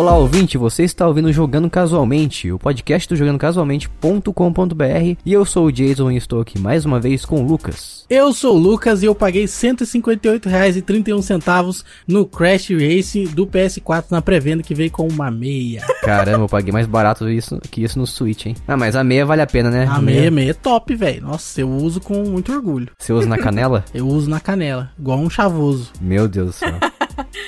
[0.00, 5.70] Olá, ouvinte, você está ouvindo Jogando Casualmente, o podcast do jogandocasualmente.com.br e eu sou o
[5.70, 8.06] Jason e estou aqui mais uma vez com o Lucas.
[8.08, 14.22] Eu sou o Lucas e eu paguei R$ 158,31 no Crash Race do PS4 na
[14.22, 15.84] pré-venda que veio com uma meia.
[16.00, 18.56] Caramba, eu paguei mais barato isso, que isso no Switch, hein?
[18.66, 19.86] Ah, mas a meia vale a pena, né?
[19.86, 21.24] A meia, meia é top, velho.
[21.24, 22.88] Nossa, eu uso com muito orgulho.
[22.98, 23.84] Você usa na canela?
[23.92, 25.92] Eu uso na canela, igual um chavoso.
[26.00, 26.72] Meu Deus do céu.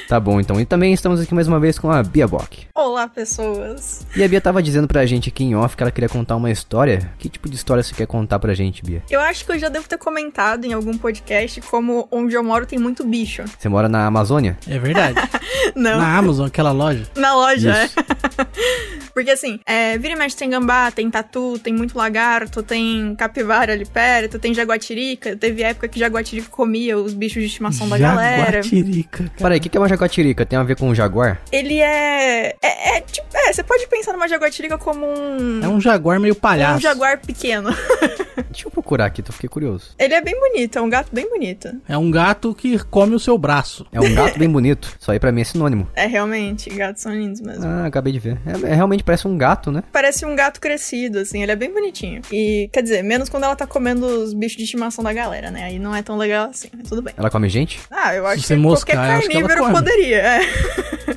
[0.09, 0.61] Tá bom, então.
[0.61, 2.67] E também estamos aqui mais uma vez com a Bia Bock.
[2.75, 4.07] Olá, pessoas.
[4.17, 6.51] E a Bia tava dizendo pra gente aqui em off que ela queria contar uma
[6.51, 7.13] história.
[7.19, 9.03] Que tipo de história você quer contar pra gente, Bia?
[9.11, 12.67] Eu acho que eu já devo ter comentado em algum podcast como onde eu moro
[12.67, 13.45] tem muito bicho.
[13.59, 14.59] Você mora na Amazônia?
[14.69, 15.19] É verdade.
[15.75, 15.99] Não.
[15.99, 17.05] Na Amazon, aquela loja.
[17.17, 17.99] Na loja, Isso.
[17.99, 18.47] é.
[19.15, 23.73] Porque assim, é, vira e mexe tem gambá, tem tatu, tem muito lagarto, tem capivara
[23.73, 25.37] ali perto, tem jaguatirica.
[25.37, 28.63] Teve época que jaguatirica comia os bichos de estimação da galera.
[28.63, 29.33] Jaguatirica, cara.
[29.37, 30.45] Peraí, o que, é uma jaguatirica?
[30.45, 31.41] Tem a ver com um jaguar?
[31.51, 32.55] Ele é.
[32.63, 33.27] É, é tipo.
[33.35, 35.61] É, você pode pensar numa jaguatirica como um.
[35.63, 36.79] É um jaguar meio palhaço.
[36.79, 37.71] um jaguar pequeno.
[38.51, 39.95] Deixa eu procurar aqui, tô fiquei curioso.
[39.99, 41.69] Ele é bem bonito, é um gato bem bonito.
[41.89, 43.87] É um gato que come o seu braço.
[43.93, 44.95] É um gato bem bonito.
[45.01, 45.89] Isso aí pra mim é sinônimo.
[45.95, 47.65] É realmente, gatos são lindos mesmo.
[47.67, 48.39] Ah, acabei de ver.
[48.47, 49.83] É, é, realmente parece um gato, né?
[49.93, 52.23] Parece um gato crescido, assim, ele é bem bonitinho.
[52.31, 55.65] E, quer dizer, menos quando ela tá comendo os bichos de estimação da galera, né?
[55.65, 57.15] Aí não é tão legal assim, mas tudo bem.
[57.17, 57.81] Ela come gente?
[57.91, 59.73] Ah, eu acho Se você que moscar, qualquer carnívoro come.
[59.75, 60.41] poderia, é.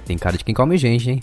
[0.05, 1.19] Tem cara de quem come gente, hein?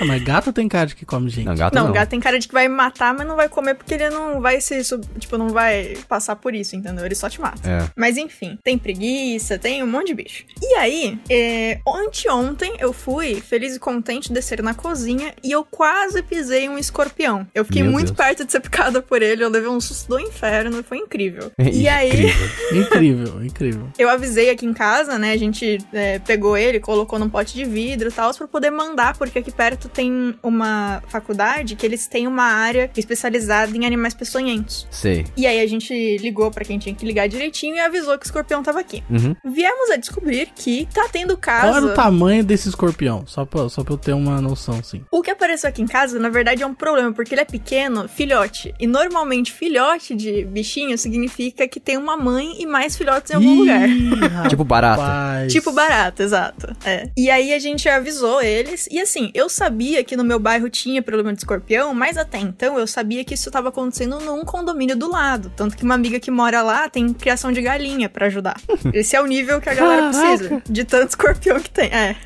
[0.00, 1.44] Ah, mas gato tem cara de que come gente.
[1.44, 1.92] Não, gato Não, não.
[1.92, 4.60] gato tem cara de que vai matar, mas não vai comer porque ele não vai
[4.60, 7.04] se, sub- tipo, não vai passar por isso, entendeu?
[7.04, 7.60] Ele só te mata.
[7.68, 7.88] É.
[7.96, 10.44] Mas enfim, tem preguiça, tem um monte de bicho.
[10.62, 16.22] E aí, é, anteontem eu fui feliz e contente descer na cozinha e eu quase
[16.22, 17.46] pisei um escorpião.
[17.54, 18.16] Eu fiquei Meu muito Deus.
[18.16, 21.52] perto de ser picada por ele, eu levei um susto do inferno, foi incrível.
[21.58, 22.82] É e aí, Incrível.
[22.82, 23.88] Incrível, incrível.
[23.98, 25.32] eu avisei aqui em casa, né?
[25.32, 29.16] A gente é, pegou ele, colocou num pote de vidro e tal, pra poder mandar,
[29.16, 34.88] porque aqui perto tem uma faculdade que eles têm uma área especializada em animais peçonhentos.
[34.90, 35.24] Sei.
[35.36, 38.26] E aí a gente ligou pra quem tinha que ligar direitinho e avisou que o
[38.26, 39.04] escorpião tava aqui.
[39.08, 39.36] Uhum.
[39.44, 41.86] Viemos a descobrir que tá tendo Qual era caso.
[41.88, 43.24] o tamanho desse escorpião?
[43.26, 45.04] Só pra, só pra eu ter uma noção, assim.
[45.12, 48.08] O que apareceu aqui em casa, na verdade, é um problema, porque ele é pequeno,
[48.08, 48.74] filhote.
[48.80, 53.58] E normalmente, filhote de bichinho significa que tem uma mãe e mais filhotes em algum
[53.60, 53.88] lugar.
[53.88, 54.10] Ih,
[54.48, 55.46] Tipo barata.
[55.48, 56.74] Tipo barato, exato.
[56.84, 57.08] É.
[57.16, 58.88] E aí a gente avisou eles.
[58.90, 62.78] E assim, eu sabia que no meu bairro tinha problema de escorpião, mas até então
[62.78, 65.52] eu sabia que isso tava acontecendo num condomínio do lado.
[65.54, 68.56] Tanto que uma amiga que mora lá tem criação de galinha pra ajudar.
[68.92, 70.62] Esse é o nível que a galera precisa.
[70.68, 71.90] De tanto escorpião que tem.
[71.90, 72.16] É.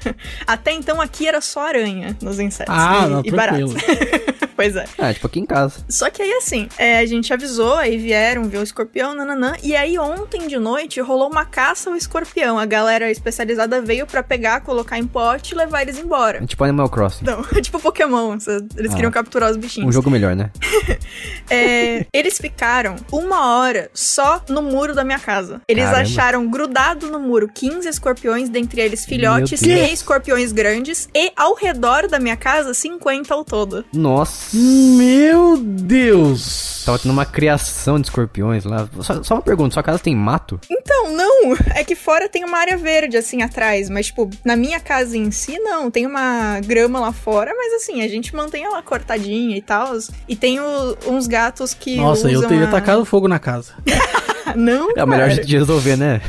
[0.47, 2.75] Até então aqui era só aranha nos insetos.
[2.77, 3.72] Ah, e, não, e baratas.
[4.55, 4.84] pois é.
[4.99, 5.84] Ah, tipo aqui em casa.
[5.89, 9.55] Só que aí, assim, é, a gente avisou, aí vieram, viu o escorpião, nananã.
[9.62, 12.59] E aí, ontem de noite, rolou uma caça ao escorpião.
[12.59, 16.43] A galera especializada veio pra pegar, colocar em pote e levar eles embora.
[16.43, 17.25] É tipo Animal Crossing.
[17.25, 18.37] Não, tipo Pokémon,
[18.77, 18.95] eles Ah.
[18.95, 19.89] queriam capturar os bichinhos.
[19.89, 20.51] Um jogo melhor, né?
[21.49, 25.61] É, eles ficaram uma hora só no muro da minha casa.
[25.69, 26.03] Eles Caramba.
[26.03, 31.09] acharam grudado no muro 15 escorpiões, dentre eles filhotes e escorpiões grandes.
[31.15, 33.84] E ao redor da minha casa, 50 ao todo.
[33.93, 34.57] Nossa.
[34.57, 36.83] Meu Deus!
[36.84, 38.89] Tava tendo uma criação de escorpiões lá.
[39.01, 40.61] Só, só uma pergunta, sua casa tem mato?
[40.71, 41.57] Então, não.
[41.75, 43.86] É que fora tem uma área verde, assim, atrás.
[43.89, 45.91] Mas, tipo, na minha casa em si, não.
[45.91, 49.93] Tem uma grama lá fora, mas, assim, a gente mantém ela cortadinha e tal.
[50.29, 53.73] E tem o- uns gatos que Nossa, eu teria a- tacado fogo na casa.
[54.55, 56.21] Não, É o melhor jeito de resolver, né?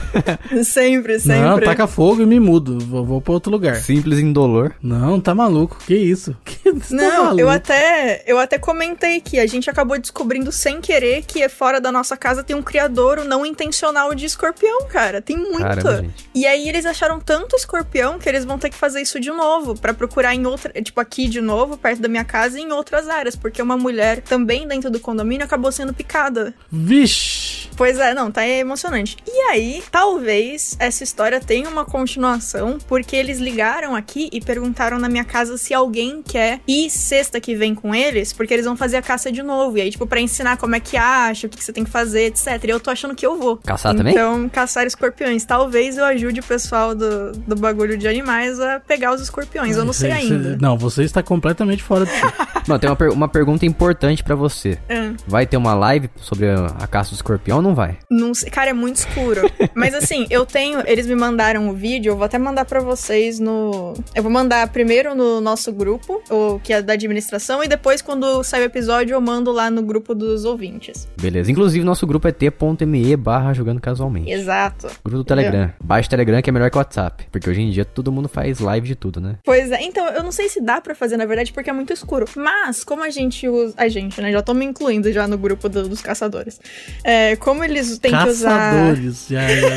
[0.64, 1.42] Sempre, sempre.
[1.42, 2.80] Não, taca fogo e me mudo.
[2.80, 3.76] Vou, vou pra outro lugar.
[3.78, 4.74] Simples e indolor.
[4.82, 5.78] Não, tá maluco.
[5.86, 6.36] Que isso?
[6.48, 7.42] Que, você tá Não, maluco?
[7.42, 11.92] eu até, eu até comentei que a gente acabou descobrindo sem querer que fora da
[11.92, 15.22] nossa casa tem um criadouro não intencional de escorpião, cara.
[15.22, 15.60] Tem muito.
[15.60, 16.30] Caramba, gente.
[16.34, 19.76] E aí eles acharam tanto escorpião que eles vão ter que fazer isso de novo,
[19.80, 23.08] pra procurar em outra, tipo aqui de novo, perto da minha casa e em outras
[23.08, 26.54] áreas, porque uma mulher também dentro do condomínio acabou sendo picada.
[26.72, 27.70] Vixe!
[27.78, 29.18] Pois é, não, tá emocionante.
[29.28, 35.10] E aí, talvez essa história tenha uma continuação, porque eles ligaram aqui e perguntaram na
[35.10, 38.98] minha casa se alguém quer ir sexta que vem com eles, porque eles vão fazer
[38.98, 39.78] a caça de novo.
[39.78, 41.90] E aí, tipo, pra ensinar como é que acha, o que, que você tem que
[41.92, 42.64] fazer, etc.
[42.64, 43.58] E eu tô achando que eu vou.
[43.58, 44.14] Caçar também?
[44.14, 45.46] Então, caçar escorpiões.
[45.46, 49.76] Talvez eu ajude o pessoal do, do bagulho de animais a pegar os escorpiões.
[49.78, 50.58] Eu não sei Você- você- ainda.
[50.62, 52.22] Não, você está completamente fora de si.
[52.68, 54.78] Mano, tem uma, per- uma pergunta importante pra você.
[54.90, 55.14] Ah.
[55.28, 57.97] Vai ter uma live sobre a, a caça do escorpião ou não vai.
[58.10, 59.42] Não sei, cara, é muito escuro.
[59.76, 60.82] Mas assim, eu tenho.
[60.86, 63.94] Eles me mandaram o vídeo, eu vou até mandar pra vocês no.
[64.16, 68.44] Eu vou mandar primeiro no nosso grupo, o que é da administração, e depois, quando
[68.44, 71.08] sair o episódio, eu mando lá no grupo dos ouvintes.
[71.20, 71.52] Beleza.
[71.52, 74.32] Inclusive, nosso grupo é t.me barra jogando casualmente.
[74.32, 74.88] Exato.
[75.04, 75.72] Grupo do Telegram.
[75.84, 77.26] Baixa o Telegram que é melhor que o WhatsApp.
[77.32, 79.36] Porque hoje em dia todo mundo faz live de tudo, né?
[79.44, 81.92] Pois é, então, eu não sei se dá pra fazer, na verdade, porque é muito
[81.94, 82.26] escuro.
[82.36, 83.74] Mas, como a gente usa.
[83.78, 84.32] A gente, né?
[84.32, 86.60] Já tô me incluindo já no grupo do- dos caçadores.
[87.04, 88.50] É, como eles têm que usar.
[88.74, 89.70] Caçadores, já, já,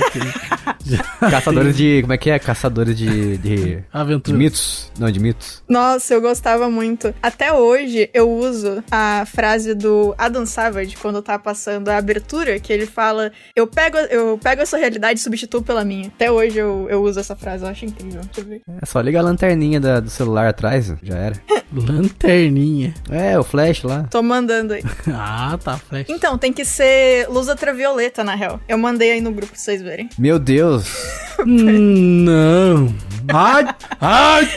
[0.85, 2.01] já Caçadores de.
[2.03, 2.39] Como é que é?
[2.39, 3.37] Caçadores de.
[3.39, 3.51] de...
[3.61, 4.37] De aventura.
[4.37, 4.91] mitos?
[4.99, 5.63] Não, de mitos.
[5.69, 7.15] Nossa, eu gostava muito.
[7.23, 12.73] Até hoje eu uso a frase do Adam Savage quando tá passando a abertura, que
[12.73, 16.09] ele fala: Eu pego, eu pego a sua realidade e substituo pela minha.
[16.09, 18.21] Até hoje eu, eu uso essa frase, eu acho incrível.
[18.23, 18.63] Deixa eu ver.
[18.81, 21.37] É só liga a lanterninha da- do celular atrás, já era.
[21.73, 22.95] Lanterninha.
[23.11, 24.05] É, o flash lá.
[24.11, 24.83] Tô mandando aí.
[25.09, 26.07] Ah, tá, flash.
[26.09, 28.61] Então, tem que ser luz ultravioleta, na real.
[28.69, 30.09] Eu mandei aí no grupo pra vocês verem.
[30.19, 30.87] Meu Deus.
[31.41, 33.10] Hum, Não.
[33.29, 33.67] Ai,
[34.01, 34.51] ai.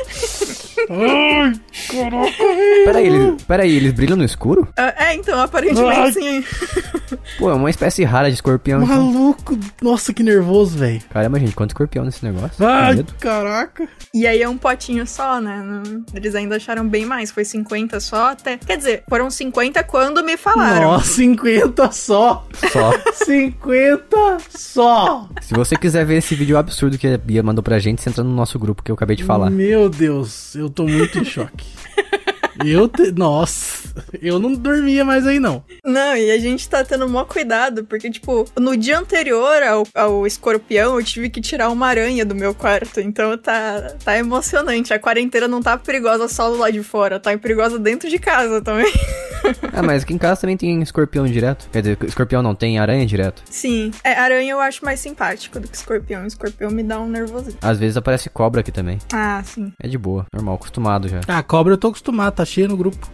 [0.89, 1.53] Ai,
[2.85, 4.67] Peraí, eles, peraí, eles brilham no escuro?
[4.77, 6.11] Ah, é, então, aparentemente Ai.
[6.11, 6.43] sim.
[7.37, 8.83] Pô, é uma espécie rara de escorpião.
[8.83, 8.95] então.
[8.95, 9.57] maluco.
[9.81, 11.01] Nossa, que nervoso, velho.
[11.11, 12.65] Caramba, gente, quanto escorpião nesse negócio?
[12.65, 13.13] Ai, medo.
[13.19, 13.87] caraca.
[14.13, 15.63] E aí é um potinho só, né?
[16.13, 17.31] Eles ainda acharam bem mais.
[17.31, 18.57] Foi 50 só até.
[18.57, 20.91] Quer dizer, foram 50 quando me falaram.
[20.91, 22.45] Nossa, 50 só.
[22.71, 22.91] Só.
[23.25, 25.29] 50 só.
[25.41, 28.23] Se você quiser ver esse vídeo absurdo que a Bia mandou pra gente, você entra
[28.23, 29.49] no nosso grupo que eu acabei de falar.
[29.49, 31.65] Meu Deus, eu tô muito em choque.
[32.63, 33.11] Eu te...
[33.11, 35.63] Nossa, eu não dormia mais aí não.
[35.83, 40.27] Não, e a gente tá tendo maior cuidado, porque, tipo, no dia anterior ao, ao
[40.27, 42.99] escorpião, eu tive que tirar uma aranha do meu quarto.
[42.99, 44.93] Então tá, tá emocionante.
[44.93, 48.61] A quarentena não tá perigosa só do lado de fora, tá perigosa dentro de casa
[48.61, 48.91] também.
[49.73, 51.67] Ah, mas aqui em casa também tem escorpião direto.
[51.71, 53.43] Quer dizer, escorpião não, tem aranha direto.
[53.49, 53.91] Sim.
[54.03, 56.25] É, aranha eu acho mais simpático do que escorpião.
[56.25, 57.57] Escorpião me dá um nervosinho.
[57.61, 58.99] Às vezes aparece cobra aqui também.
[59.11, 59.73] Ah, sim.
[59.81, 61.19] É de boa, normal, acostumado já.
[61.27, 63.07] Ah, cobra eu tô acostumado, tá cheio no grupo.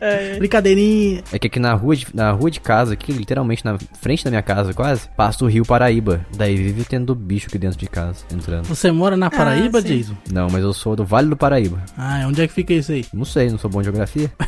[0.00, 0.36] É.
[0.38, 1.22] Brincadeirinha.
[1.32, 4.30] É que aqui na rua, de, na rua de casa, aqui, literalmente na frente da
[4.30, 6.26] minha casa, quase, passa o rio Paraíba.
[6.36, 8.66] Daí vive tendo bicho aqui dentro de casa, entrando.
[8.66, 9.98] Você mora na Paraíba, sim.
[9.98, 10.16] Jason?
[10.30, 11.82] Não, mas eu sou do Vale do Paraíba.
[11.96, 13.04] Ah, onde é que fica isso aí?
[13.14, 14.30] Não sei, não sou bom em geografia.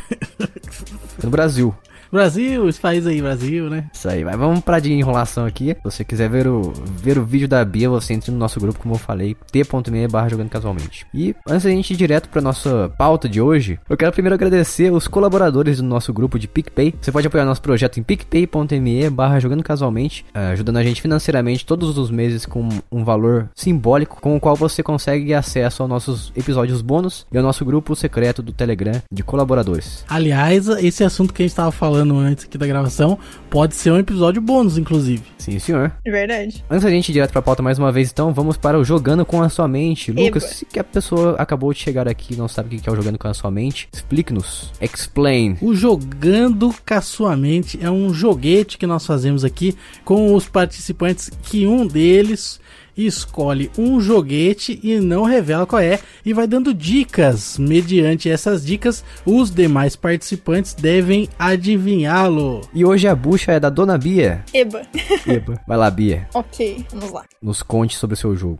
[1.19, 1.73] É no Brasil.
[2.11, 3.85] Brasil, esse país aí, Brasil, né?
[3.93, 5.75] Isso aí, mas vamos parar de enrolação aqui.
[5.75, 8.79] Se você quiser ver o, ver o vídeo da Bia, você entra no nosso grupo,
[8.79, 11.05] como eu falei, t.me barra jogando casualmente.
[11.13, 14.91] E antes da gente ir direto pra nossa pauta de hoje, eu quero primeiro agradecer
[14.91, 16.93] os colaboradores do nosso grupo de PicPay.
[16.99, 21.65] Você pode apoiar nosso projeto em picpay.me barra jogando casualmente, eh, ajudando a gente financeiramente
[21.65, 26.31] todos os meses com um valor simbólico, com o qual você consegue acesso aos nossos
[26.35, 30.05] episódios bônus e ao nosso grupo secreto do Telegram de colaboradores.
[30.07, 33.17] Aliás, esse assunto que a gente tava falando antes aqui da gravação
[33.49, 35.23] pode ser um episódio bônus, inclusive.
[35.37, 35.91] Sim, senhor.
[36.03, 36.63] É verdade.
[36.69, 39.25] Antes da gente ir direto pra pauta mais uma vez, então, vamos para o Jogando
[39.25, 40.11] com a Sua Mente.
[40.11, 40.53] Lucas, Eba.
[40.53, 42.95] se que a pessoa acabou de chegar aqui e não sabe o que é o
[42.95, 44.71] Jogando com a Sua Mente, explique-nos.
[44.81, 45.57] Explain.
[45.61, 50.47] O Jogando com a Sua Mente é um joguete que nós fazemos aqui com os
[50.49, 52.59] participantes que um deles
[52.97, 57.57] escolhe um joguete e não revela qual é e vai dando dicas.
[57.57, 62.61] Mediante essas dicas, os demais participantes devem adivinhá-lo.
[62.73, 64.43] E hoje a bucha é da Dona Bia.
[64.53, 64.81] Eba.
[65.27, 65.61] Eba.
[65.67, 66.27] Vai lá, Bia.
[66.33, 67.23] ok, vamos lá.
[67.41, 68.59] Nos conte sobre o seu jogo.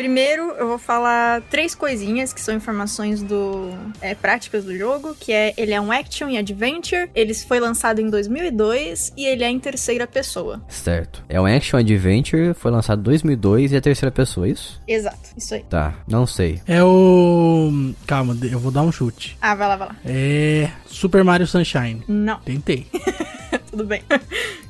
[0.00, 3.68] Primeiro, eu vou falar três coisinhas que são informações do
[4.00, 8.00] é, práticas do jogo, que é ele é um action e adventure, ele foi lançado
[8.00, 10.62] em 2002 e ele é em terceira pessoa.
[10.70, 11.22] Certo.
[11.28, 14.80] É um Action Adventure, foi lançado em 2002 e é terceira pessoa, é isso?
[14.88, 15.64] Exato, isso aí.
[15.64, 16.62] Tá, não sei.
[16.66, 17.92] É o.
[18.06, 19.36] Calma, eu vou dar um chute.
[19.38, 19.96] Ah, vai lá, vai lá.
[20.02, 20.70] É.
[20.86, 22.02] Super Mario Sunshine.
[22.08, 22.86] Não, Tentei.
[23.70, 24.02] tudo bem.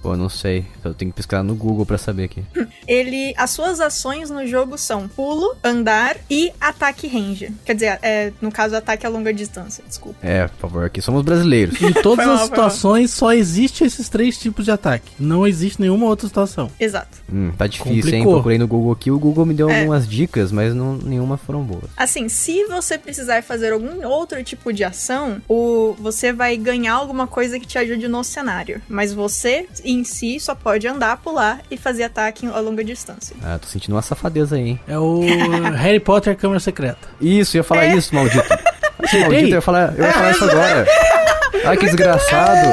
[0.02, 0.66] Pô, não sei.
[0.84, 2.42] Eu tenho que pesquisar no Google pra saber aqui.
[2.86, 7.52] Ele, as suas ações no jogo são pulo, andar e ataque range.
[7.66, 10.18] Quer dizer, é, no caso, ataque a longa distância, desculpa.
[10.26, 11.78] É, por favor, aqui somos brasileiros.
[11.82, 15.12] Em todas mal, as situações só existe esses três tipos de ataque.
[15.20, 16.70] Não existe nenhuma outra situação.
[16.80, 17.18] Exato.
[17.30, 18.00] Hum, tá difícil, hein?
[18.20, 18.32] Complicou.
[18.32, 19.10] Procurei no Google aqui.
[19.10, 19.80] O Google me deu É.
[19.80, 21.84] algumas dicas, mas não, nenhuma foram boas.
[21.98, 27.26] Assim, se você precisar fazer algum outro tipo de ação, o, você vai ganhar alguma
[27.26, 28.80] coisa que te ajude no cenário.
[28.88, 33.36] Mas você, em si, só pode andar, pular e fazer ataque a longa distância.
[33.42, 34.80] Ah, tô sentindo uma safadeza aí, hein?
[34.88, 35.09] É o
[35.76, 37.08] Harry Potter Câmara Secreta.
[37.20, 37.94] Isso, eu ia falar É.
[37.96, 38.44] isso, maldito.
[38.48, 40.86] Maldito, eu ia falar, eu ia falar isso agora.
[41.64, 42.68] Ai, que desgraçado.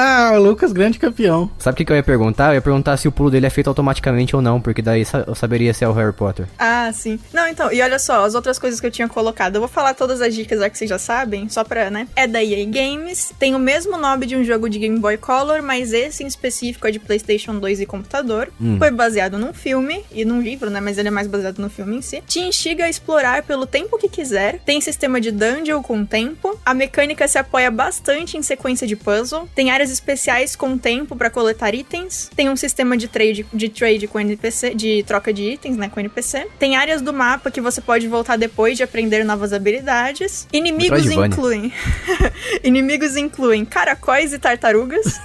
[0.00, 1.50] Ah, o Lucas, grande campeão.
[1.58, 2.50] Sabe o que, que eu ia perguntar?
[2.50, 5.34] Eu ia perguntar se o pulo dele é feito automaticamente ou não, porque daí eu
[5.34, 6.46] saberia se é o Harry Potter.
[6.56, 7.18] Ah, sim.
[7.32, 9.56] Não, então, e olha só, as outras coisas que eu tinha colocado.
[9.56, 12.06] Eu vou falar todas as dicas já que vocês já sabem, só pra, né?
[12.14, 15.64] É da EA Games, tem o mesmo nome de um jogo de Game Boy Color,
[15.64, 18.52] mas esse em específico é de PlayStation 2 e computador.
[18.78, 20.80] Foi baseado num filme e num livro, né?
[20.80, 22.22] Mas ele é mais baseado no filme em si.
[22.24, 24.60] Te instiga a explorar pelo tempo que quiser.
[24.64, 26.56] Tem sistema de dungeon com tempo.
[26.64, 29.48] A mecânica se apoia bastante em sequência de puzzle.
[29.56, 32.30] Tem áreas especiais com tempo pra coletar itens.
[32.34, 36.00] Tem um sistema de trade, de trade com NPC, de troca de itens, né, com
[36.00, 36.46] NPC.
[36.58, 40.46] Tem áreas do mapa que você pode voltar depois de aprender novas habilidades.
[40.52, 41.72] Inimigos incluem
[42.64, 45.20] Inimigos incluem caracóis e tartarugas.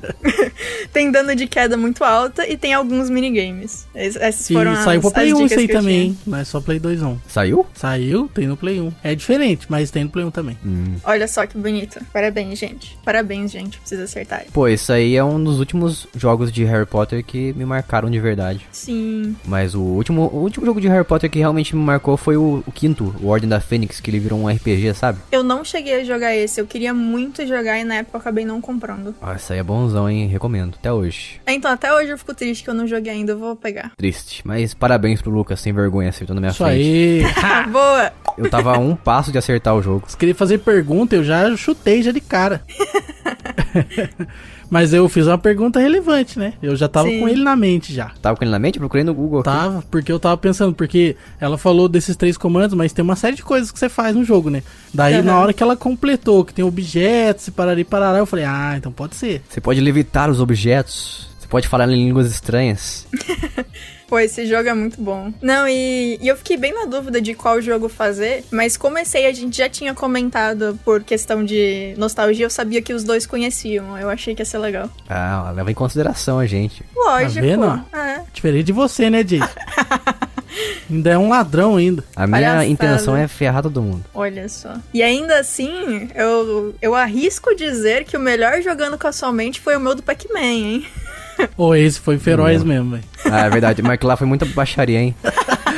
[0.92, 3.86] tem dano de queda muito alta e tem alguns minigames.
[3.94, 6.18] Es- Essas E foram as, saiu pro as Play 1 dicas isso aí também?
[6.26, 7.20] Não é só Play 2 não.
[7.28, 7.66] Saiu?
[7.74, 8.92] Saiu, tem no Play 1.
[9.02, 10.58] É diferente, mas tem no Play 1 também.
[10.64, 10.96] Hum.
[11.04, 12.00] Olha só que bonito.
[12.12, 12.98] Parabéns, gente.
[13.04, 13.79] Parabéns, gente.
[13.80, 14.44] Precisa acertar.
[14.52, 18.20] Pô, isso aí é um dos últimos jogos de Harry Potter que me marcaram de
[18.20, 18.66] verdade.
[18.70, 19.34] Sim.
[19.44, 22.62] Mas o último, o último jogo de Harry Potter que realmente me marcou foi o,
[22.66, 25.18] o quinto, o Ordem da Fênix, que ele virou um RPG, sabe?
[25.32, 26.60] Eu não cheguei a jogar esse.
[26.60, 29.14] Eu queria muito jogar e na época eu acabei não comprando.
[29.20, 30.26] Ah, isso aí é bonzão, hein?
[30.28, 30.74] Recomendo.
[30.78, 31.40] Até hoje.
[31.46, 33.32] Então, até hoje eu fico triste que eu não joguei ainda.
[33.32, 33.92] Eu vou pegar.
[33.96, 34.42] Triste.
[34.44, 36.80] Mas parabéns pro Lucas, sem vergonha, acertou na minha Isso frente.
[36.80, 37.22] aí.
[37.42, 38.12] Ah, boa!
[38.40, 40.04] Eu tava a um passo de acertar o jogo.
[40.08, 42.62] Se queria fazer pergunta, eu já chutei já de cara.
[44.70, 46.54] Mas eu fiz uma pergunta relevante, né?
[46.62, 47.20] Eu já tava Sim.
[47.20, 48.12] com ele na mente já.
[48.22, 48.78] Tava com ele na mente?
[48.78, 49.40] Procurei no Google.
[49.40, 49.50] aqui.
[49.50, 53.36] Tava, porque eu tava pensando, porque ela falou desses três comandos, mas tem uma série
[53.36, 54.62] de coisas que você faz no jogo, né?
[54.94, 55.22] Daí, Aham.
[55.24, 58.74] na hora que ela completou, que tem objetos e parará e parará, eu falei, ah,
[58.78, 59.42] então pode ser.
[59.50, 61.28] Você pode levitar os objetos.
[61.38, 63.06] Você pode falar em línguas estranhas.
[64.10, 65.32] Pô, esse jogo é muito bom.
[65.40, 68.76] Não, e, e eu fiquei bem na dúvida de qual jogo fazer, mas
[69.14, 73.24] aí a gente já tinha comentado por questão de nostalgia, eu sabia que os dois
[73.24, 73.96] conheciam.
[73.96, 74.90] Eu achei que ia ser legal.
[75.08, 76.82] Ah, leva em consideração a gente.
[76.92, 77.40] Lógico.
[77.40, 77.84] vendo?
[77.92, 78.22] É.
[78.32, 79.46] Diferente de você, né, Jason?
[80.90, 82.02] ainda é um ladrão ainda.
[82.16, 82.66] A minha Palhaçada.
[82.66, 84.04] intenção é ferrar todo mundo.
[84.12, 84.74] Olha só.
[84.92, 89.94] E ainda assim, eu, eu arrisco dizer que o melhor jogando casualmente foi o meu
[89.94, 90.86] do Pac-Man, hein?
[91.56, 93.04] Ou esse foi feroz mesmo, velho.
[93.24, 93.82] Ah, é verdade.
[93.82, 95.14] Mas que lá foi muita baixaria, hein?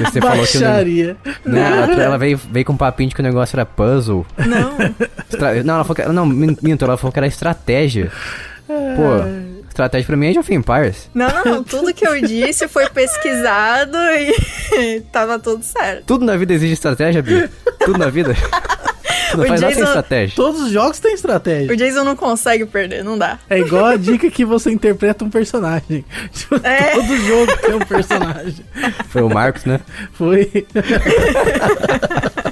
[0.01, 1.17] Você falou que Baixaria.
[1.45, 4.25] Não, ela, ela veio, veio com um papinho de que o negócio era puzzle.
[4.39, 4.77] Não.
[5.31, 6.13] Estra- Não, ela falou que era.
[6.13, 8.11] Não, min- minto, ela falou que era estratégia.
[8.67, 11.11] Pô, estratégia pra mim é de of Empires.
[11.13, 11.65] Não, não, não.
[11.65, 13.97] Tudo que eu disse foi pesquisado
[14.79, 16.05] e tava tudo certo.
[16.07, 17.51] Tudo na vida exige estratégia, Bia.
[17.85, 18.35] Tudo na vida.
[19.37, 20.37] Não faz nada sem Jason- estratégia.
[20.37, 21.73] Todos os jogos têm estratégia.
[21.73, 23.39] O Jason não consegue perder, não dá.
[23.49, 26.05] É igual a dica que você interpreta um personagem.
[26.63, 26.95] É.
[26.95, 28.65] Todo jogo tem um personagem.
[29.09, 29.81] Foi o Marcos, né?
[30.13, 30.51] Foi.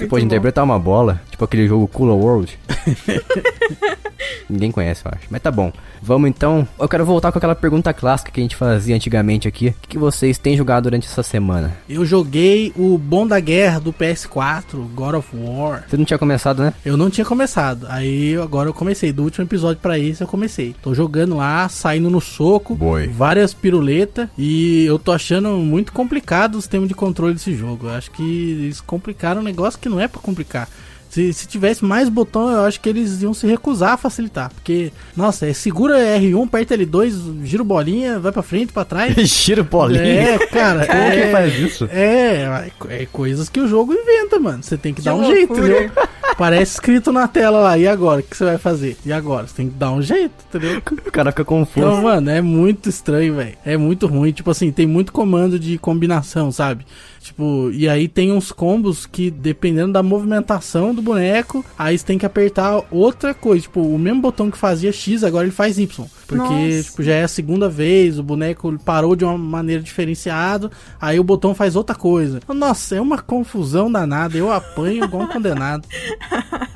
[0.00, 0.26] Você pode bom.
[0.26, 2.58] interpretar uma bola, tipo aquele jogo Cooler World.
[4.48, 5.26] Ninguém conhece, eu acho.
[5.30, 5.72] Mas tá bom.
[6.02, 6.66] Vamos então.
[6.78, 9.68] Eu quero voltar com aquela pergunta clássica que a gente fazia antigamente aqui.
[9.68, 11.76] O que, vocês têm jogado durante essa semana?
[11.88, 15.84] Eu joguei o Bom da Guerra do PS4, God of War.
[15.88, 16.72] Você não tinha começado, né?
[16.84, 17.86] Eu não tinha começado.
[17.88, 19.12] Aí agora eu comecei.
[19.12, 20.74] Do último episódio pra esse eu comecei.
[20.82, 22.74] Tô jogando lá, saindo no soco.
[22.74, 23.08] Boy.
[23.08, 24.28] Várias piruletas.
[24.38, 27.86] E eu tô achando muito complicado o sistema de controle desse jogo.
[27.86, 30.68] Eu acho que eles complicaram um negócio que não é pra complicar.
[31.10, 34.48] Se, se tivesse mais botão, eu acho que eles iam se recusar a facilitar.
[34.54, 39.16] Porque, nossa, é segura R1, aperta L2, gira o bolinha, vai pra frente, pra trás.
[39.28, 40.04] Giro bolinha.
[40.04, 40.86] É, cara.
[40.86, 41.88] Como é, que faz isso?
[41.90, 44.62] É, é coisas que o jogo inventa, mano.
[44.62, 45.84] Você tem que, Que dar um jeito, loucura.
[45.84, 46.08] entendeu?
[46.38, 47.76] Parece escrito na tela lá.
[47.76, 48.20] E agora?
[48.20, 48.96] O que você vai fazer?
[49.04, 49.48] E agora?
[49.48, 50.80] Você tem que dar um jeito, entendeu?
[51.10, 51.88] O cara fica confuso.
[51.88, 53.58] Então, mano, é muito estranho, velho.
[53.64, 54.30] É muito ruim.
[54.30, 56.86] Tipo assim, tem muito comando de combinação, sabe?
[57.20, 62.16] Tipo, e aí tem uns combos que, dependendo da movimentação do boneco, aí você tem
[62.16, 63.62] que apertar outra coisa.
[63.62, 66.06] Tipo, o mesmo botão que fazia X, agora ele faz Y.
[66.26, 66.82] Porque, Nossa.
[66.82, 71.24] tipo, já é a segunda vez, o boneco parou de uma maneira diferenciada, aí o
[71.24, 72.40] botão faz outra coisa.
[72.48, 74.38] Nossa, é uma confusão danada.
[74.38, 75.86] Eu apanho igual um condenado.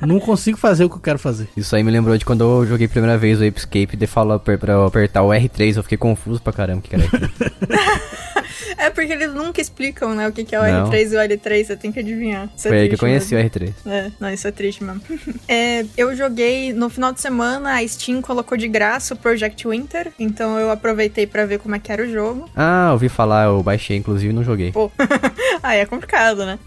[0.05, 1.49] Não consigo fazer o que eu quero fazer.
[1.57, 4.07] Isso aí me lembrou de quando eu joguei a primeira vez o Ape Escape e
[4.07, 7.03] falou pra pra eu apertar o R3, eu fiquei confuso pra caramba o que era
[7.03, 7.51] R3.
[8.77, 10.89] É porque eles nunca explicam, né, que, que é o Não.
[10.89, 12.49] R3 e o L3, você tem que adivinhar.
[12.55, 13.49] Isso é Foi aí que eu conheci mesmo.
[13.49, 13.73] o R3.
[13.87, 15.01] É, não, isso é triste mesmo.
[15.47, 20.11] É, eu joguei no final de semana, a Steam colocou de graça o Project Winter,
[20.19, 22.49] então eu aproveitei pra ver como é que era o jogo.
[22.55, 24.71] Ah, ouvi falar, eu baixei inclusive e não joguei.
[24.71, 24.91] Pô,
[25.61, 26.57] aí é complicado, né?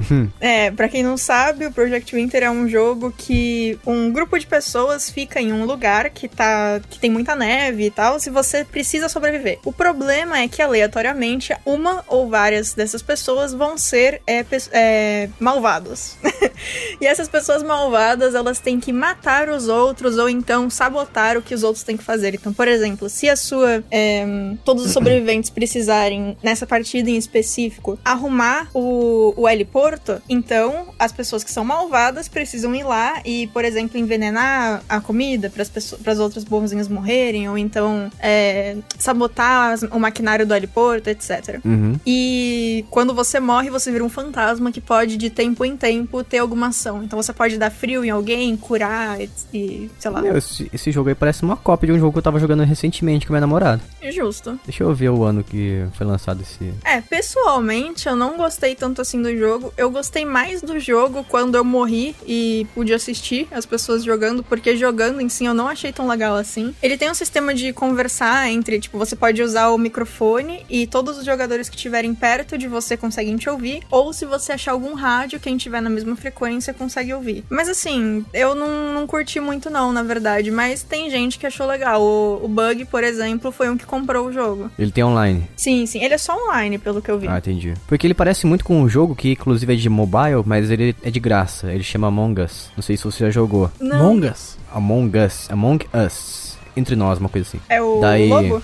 [0.40, 4.46] é, pra quem não sabe, o Project Winter é um jogo que um grupo de
[4.46, 8.64] pessoas fica em um lugar que tá que tem muita neve e tal, se você
[8.64, 9.58] precisa sobreviver.
[9.64, 16.16] O problema é que aleatoriamente uma ou várias dessas pessoas vão ser é, é, malvados.
[17.00, 21.54] e essas pessoas malvadas, elas têm que matar os outros ou então sabotar o que
[21.54, 22.35] os outros têm que fazer.
[22.35, 23.83] Então, por exemplo, se a sua.
[23.90, 24.26] É,
[24.64, 31.45] todos os sobreviventes precisarem, nessa partida em específico, arrumar o, o heliporto, então as pessoas
[31.45, 36.45] que são malvadas precisam ir lá e, por exemplo, envenenar a comida para as outras
[36.45, 41.61] bonzinhas morrerem, ou então é, sabotar o maquinário do heliporto, etc.
[41.64, 41.99] Uhum.
[42.07, 46.38] E quando você morre, você vira um fantasma que pode, de tempo em tempo, ter
[46.38, 47.02] alguma ação.
[47.02, 50.20] Então você pode dar frio em alguém, curar e, e sei lá.
[50.20, 52.62] Meu, esse, esse, jogo aí parece uma cópia de um jogo que eu tava jogando
[52.62, 53.80] recentemente com minha namorada.
[54.11, 54.58] Justo.
[54.64, 56.73] Deixa eu ver o ano que foi lançado esse.
[56.85, 59.73] É, pessoalmente, eu não gostei tanto assim do jogo.
[59.76, 64.76] Eu gostei mais do jogo quando eu morri e pude assistir as pessoas jogando, porque
[64.76, 66.75] jogando em si eu não achei tão legal assim.
[66.82, 71.18] Ele tem um sistema de conversar entre, tipo, você pode usar o microfone e todos
[71.18, 74.94] os jogadores que estiverem perto de você conseguem te ouvir, ou se você achar algum
[74.94, 77.44] rádio, quem estiver na mesma frequência consegue ouvir.
[77.48, 81.66] Mas assim, eu não, não curti muito não, na verdade, mas tem gente que achou
[81.66, 82.02] legal.
[82.02, 84.70] O, o Bug, por exemplo, foi um que comprou o jogo.
[84.78, 85.48] Ele tem online?
[85.56, 86.02] Sim, sim.
[86.02, 87.28] Ele é só online, pelo que eu vi.
[87.28, 87.75] Ah, entendi.
[87.87, 91.10] Porque ele parece muito com um jogo que, inclusive, é de mobile, mas ele é
[91.10, 91.72] de graça.
[91.72, 92.70] Ele chama Among Us.
[92.76, 93.70] Não sei se você já jogou.
[93.80, 94.10] Não.
[94.10, 94.56] Among Us?
[94.72, 95.50] Among Us.
[95.50, 96.58] Among Us.
[96.76, 97.60] Entre nós, uma coisa assim.
[97.68, 98.28] É o Daí...
[98.28, 98.62] logo?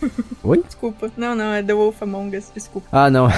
[0.46, 0.62] Oi?
[0.64, 1.10] Desculpa.
[1.16, 2.86] Não, não, é The Wolf Among Us, desculpa.
[2.92, 3.28] Ah, não.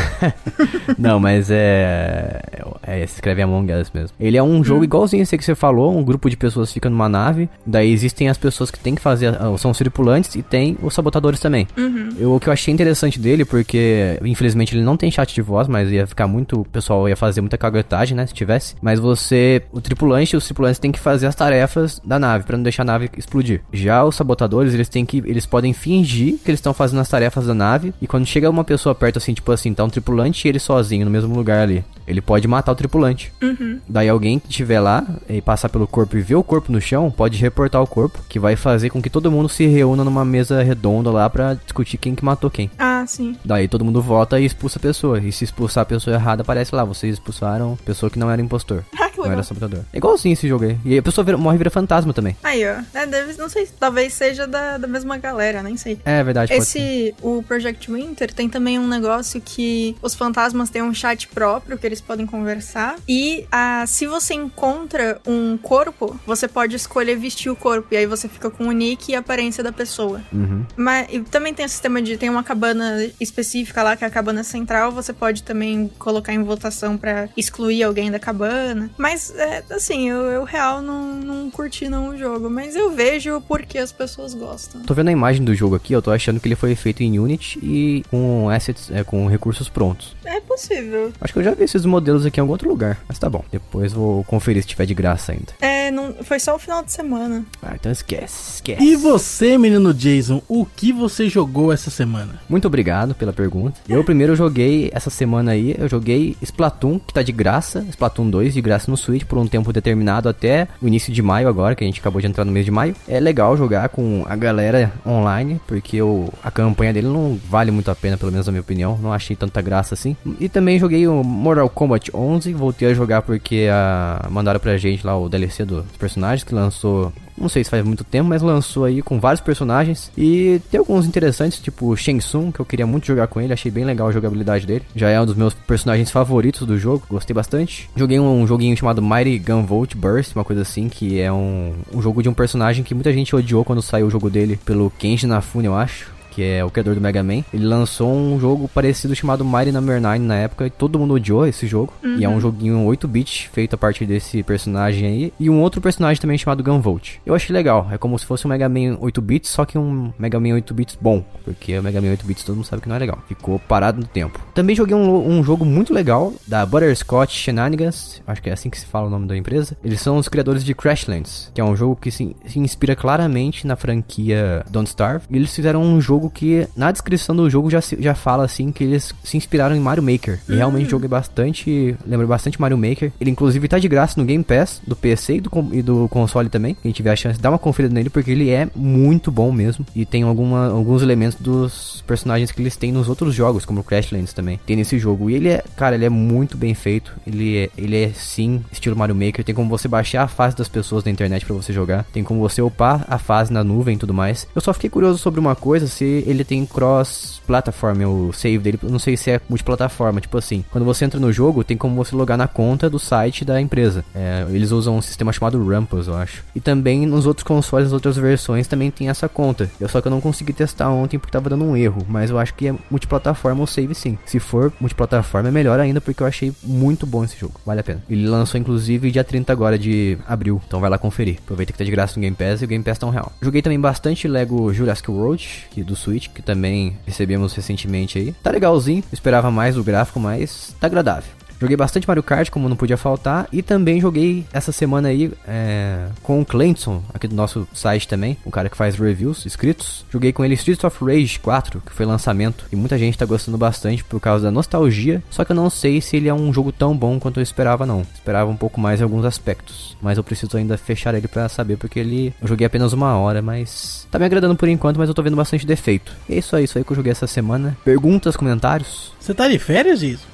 [0.99, 2.43] não, mas é...
[2.83, 3.07] é.
[3.07, 4.15] Se escreve Among Us mesmo.
[4.21, 4.85] Ele é um jogo hum.
[4.85, 7.49] igualzinho esse que você falou: um grupo de pessoas fica numa nave.
[7.65, 9.33] Daí existem as pessoas que tem que fazer.
[9.59, 11.67] São os tripulantes e tem os sabotadores também.
[11.79, 12.11] Uhum.
[12.19, 15.67] Eu, o que eu achei interessante dele, porque infelizmente ele não tem chat de voz,
[15.67, 16.61] mas ia ficar muito.
[16.61, 18.27] O pessoal ia fazer muita caguetagem, né?
[18.27, 18.75] Se tivesse.
[18.83, 22.63] Mas você, o tripulante os tripulantes têm que fazer as tarefas da nave para não
[22.63, 23.63] deixar a nave explodir.
[23.73, 25.19] Já os sabotadores, eles têm que.
[25.19, 27.93] Eles podem fingir que eles estão fazendo as tarefas da nave.
[28.01, 31.05] E quando chega uma pessoa perto, assim, tipo assim, tá um tripulante e ele sozinho
[31.05, 31.85] no mesmo lugar ali.
[32.07, 33.33] Ele pode matar o tripulante.
[33.43, 33.81] Uhum.
[33.89, 37.11] Daí alguém que estiver lá e passar pelo corpo e ver o corpo no chão,
[37.11, 40.63] pode reportar o corpo, que vai fazer com que todo mundo se reúna numa mesa
[40.63, 42.71] redonda lá para discutir quem que matou quem.
[42.79, 43.37] Ah, sim.
[43.45, 45.21] Daí todo mundo vota e expulsa a pessoa.
[45.21, 48.85] E se expulsar a pessoa errada, aparece lá, vocês expulsaram pessoa que não era impostor.
[49.19, 49.27] Legal.
[49.27, 49.81] Não era sabotador.
[49.93, 50.79] É igualzinho esse jogo aí.
[50.85, 52.37] E a pessoa vira, morre e vira fantasma também.
[52.43, 52.77] Aí, ó.
[52.95, 55.99] É, deve, não sei, talvez seja da, da mesma galera, nem sei.
[56.05, 56.53] É verdade.
[56.53, 61.79] Esse, o Project Winter tem também um negócio que os fantasmas têm um chat próprio
[61.79, 67.51] que eles podem conversar e ah, se você encontra um corpo, você pode escolher vestir
[67.51, 67.89] o corpo.
[67.93, 70.21] E aí você fica com o nick e a aparência da pessoa.
[70.33, 70.65] Uhum.
[70.77, 72.17] Mas também tem o sistema de.
[72.17, 74.93] Tem uma cabana específica lá, que é a cabana central.
[74.93, 78.91] Você pode também colocar em votação para excluir alguém da cabana.
[78.97, 82.51] Mas, é, assim, eu, eu real não, não curti não o jogo.
[82.51, 84.83] Mas eu vejo porque as pessoas gostam.
[84.83, 87.19] Tô vendo a imagem do jogo aqui, eu tô achando que ele foi feito em
[87.19, 90.17] Unity e com assets, é, com recursos prontos.
[90.25, 91.13] É possível.
[91.21, 92.99] Acho que eu já vi esses modelos aqui em algum outro lugar.
[93.09, 93.45] Mas tá bom.
[93.51, 95.53] Depois vou conferir se tiver de graça ainda.
[95.61, 97.45] É, não, foi só o final de semana.
[97.63, 98.83] Ah, então esquece, esquece.
[98.83, 102.41] E você, menino Jason, o que você jogou essa semana?
[102.49, 103.81] Muito obrigado pela pergunta.
[103.89, 108.55] Eu primeiro joguei essa semana aí, eu joguei Splatoon, que tá de graça, Splatoon 2
[108.55, 111.85] de graça no Switch por um tempo determinado até o início de maio agora, que
[111.85, 112.95] a gente acabou de entrar no mês de maio.
[113.09, 117.91] É legal jogar com a galera online, porque o, a campanha dele não vale muito
[117.91, 118.99] a pena, pelo menos na minha opinião.
[119.01, 120.17] Não achei tanta graça assim.
[120.39, 125.07] E também joguei o Mortal Kombat 11, voltei a jogar porque a, mandaram pra gente
[125.07, 128.85] lá o DLC dos personagens que lançou não sei se faz muito tempo, mas lançou
[128.85, 130.11] aí com vários personagens.
[130.17, 133.71] E tem alguns interessantes, tipo Shang Tsung, que eu queria muito jogar com ele, achei
[133.71, 134.85] bem legal a jogabilidade dele.
[134.95, 137.89] Já é um dos meus personagens favoritos do jogo, gostei bastante.
[137.97, 142.03] Joguei um, um joguinho chamado Mighty Gunvolt Burst, uma coisa assim, que é um, um
[142.03, 145.27] jogo de um personagem que muita gente odiou quando saiu o jogo dele pelo Kenji
[145.27, 149.13] Nafune, eu acho que é o criador do Mega Man, ele lançou um jogo parecido
[149.13, 151.93] chamado Mighty Number 9 na época e todo mundo odiou esse jogo.
[152.01, 152.17] Uhum.
[152.17, 152.41] E é um uhum.
[152.41, 155.33] joguinho 8-bit feito a partir desse personagem aí.
[155.41, 157.17] E um outro personagem também chamado Gunvolt.
[157.27, 160.39] Eu achei legal, é como se fosse um Mega Man 8-bits, só que um Mega
[160.39, 161.25] Man 8-bits bom.
[161.45, 163.19] Porque o Mega Man 8-bits todo mundo sabe que não é legal.
[163.27, 164.39] Ficou parado no tempo.
[164.55, 168.79] Também joguei um, um jogo muito legal da Butterscotch Shenanigans, acho que é assim que
[168.79, 169.77] se fala o nome da empresa.
[169.83, 173.67] Eles são os criadores de Crashlands, que é um jogo que se, se inspira claramente
[173.67, 175.25] na franquia Don't Starve.
[175.29, 178.71] E eles fizeram um jogo jogo que na descrição do jogo já, já fala assim
[178.71, 180.39] que eles se inspiraram em Mario Maker.
[180.49, 181.97] E realmente jogo é bastante.
[182.07, 183.11] Lembra bastante Mario Maker.
[183.21, 186.49] Ele inclusive tá de graça no Game Pass, do PC e do, e do console
[186.49, 186.77] também.
[186.83, 189.85] Quem tiver a chance, dá uma conferida nele, porque ele é muito bom mesmo.
[189.95, 193.85] E tem alguma, alguns elementos dos personagens que eles têm nos outros jogos, como o
[193.85, 194.61] Crashlands também.
[194.67, 195.31] Tem nesse jogo.
[195.31, 197.13] E ele é, cara, ele é muito bem feito.
[197.27, 199.45] Ele é, ele é sim estilo Mario Maker.
[199.45, 202.05] Tem como você baixar a fase das pessoas na internet para você jogar.
[202.13, 204.47] Tem como você upar a fase na nuvem e tudo mais.
[204.55, 208.79] Eu só fiquei curioso sobre uma coisa, se ele tem cross-platform, o save dele.
[208.83, 210.65] Não sei se é multiplataforma, tipo assim.
[210.71, 214.05] Quando você entra no jogo, tem como você logar na conta do site da empresa.
[214.15, 216.45] É, eles usam um sistema chamado Rumpus, eu acho.
[216.55, 219.71] E também nos outros consoles, nas outras versões, também tem essa conta.
[219.81, 222.05] Eu só que eu não consegui testar ontem porque tava dando um erro.
[222.09, 224.19] Mas eu acho que é multiplataforma o save sim.
[224.25, 227.61] Se for multiplataforma, é melhor ainda porque eu achei muito bom esse jogo.
[227.65, 228.03] Vale a pena.
[228.09, 230.61] Ele lançou inclusive dia 30 agora de abril.
[230.67, 231.39] Então vai lá conferir.
[231.45, 233.33] Aproveita que tá de graça no Game Pass e o Game Pass tá um real.
[233.41, 238.33] Joguei também bastante Lego Jurassic World, que do Switch, que também recebemos recentemente aí.
[238.43, 241.38] Tá legalzinho, esperava mais o gráfico, mas tá agradável.
[241.61, 243.49] Joguei bastante Mario Kart, como não podia faltar.
[243.53, 248.37] E também joguei essa semana aí é, com o Clenson, aqui do nosso site também.
[248.45, 250.07] O cara que faz reviews inscritos.
[250.11, 252.65] Joguei com ele Streets of Rage 4, que foi lançamento.
[252.71, 255.23] E muita gente tá gostando bastante por causa da nostalgia.
[255.31, 257.85] Só que eu não sei se ele é um jogo tão bom quanto eu esperava,
[257.85, 258.03] não.
[258.15, 259.97] Esperava um pouco mais em alguns aspectos.
[260.01, 262.33] Mas eu preciso ainda fechar ele para saber, porque ele.
[262.41, 264.07] Eu joguei apenas uma hora, mas.
[264.11, 266.13] Tá me agradando por enquanto, mas eu tô vendo bastante defeito.
[266.29, 267.77] E é isso aí, isso aí que eu joguei essa semana.
[267.85, 269.13] Perguntas, comentários?
[269.19, 270.27] Você tá de férias, isso?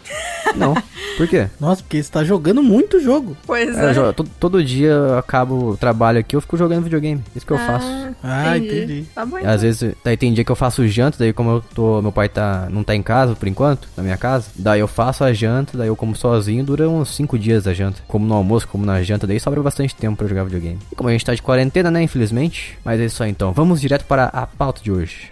[0.55, 0.75] Não.
[1.17, 1.47] Por quê?
[1.61, 3.37] Nossa, porque você tá jogando muito jogo.
[3.47, 4.13] Pois É, é.
[4.13, 7.23] todo, todo dia eu acabo o trabalho aqui, eu fico jogando videogame.
[7.37, 7.87] Isso que eu Ah, faço.
[8.23, 9.05] Ah, entendi.
[9.15, 9.53] Tá bom, E então.
[9.53, 12.29] às vezes, daí tem dia que eu faço janta, daí como eu tô, meu pai
[12.29, 15.77] tá, não tá em casa por enquanto, na minha casa, daí eu faço a janta,
[15.79, 18.03] daí eu como sozinho, dura uns 5 dias a janta.
[18.09, 20.79] Como no almoço, como na janta, daí sobra bastante tempo pra jogar videogame.
[20.91, 23.53] E como a gente tá de quarentena, né, infelizmente, mas é isso aí então.
[23.53, 25.29] Vamos direto para a pauta de hoje.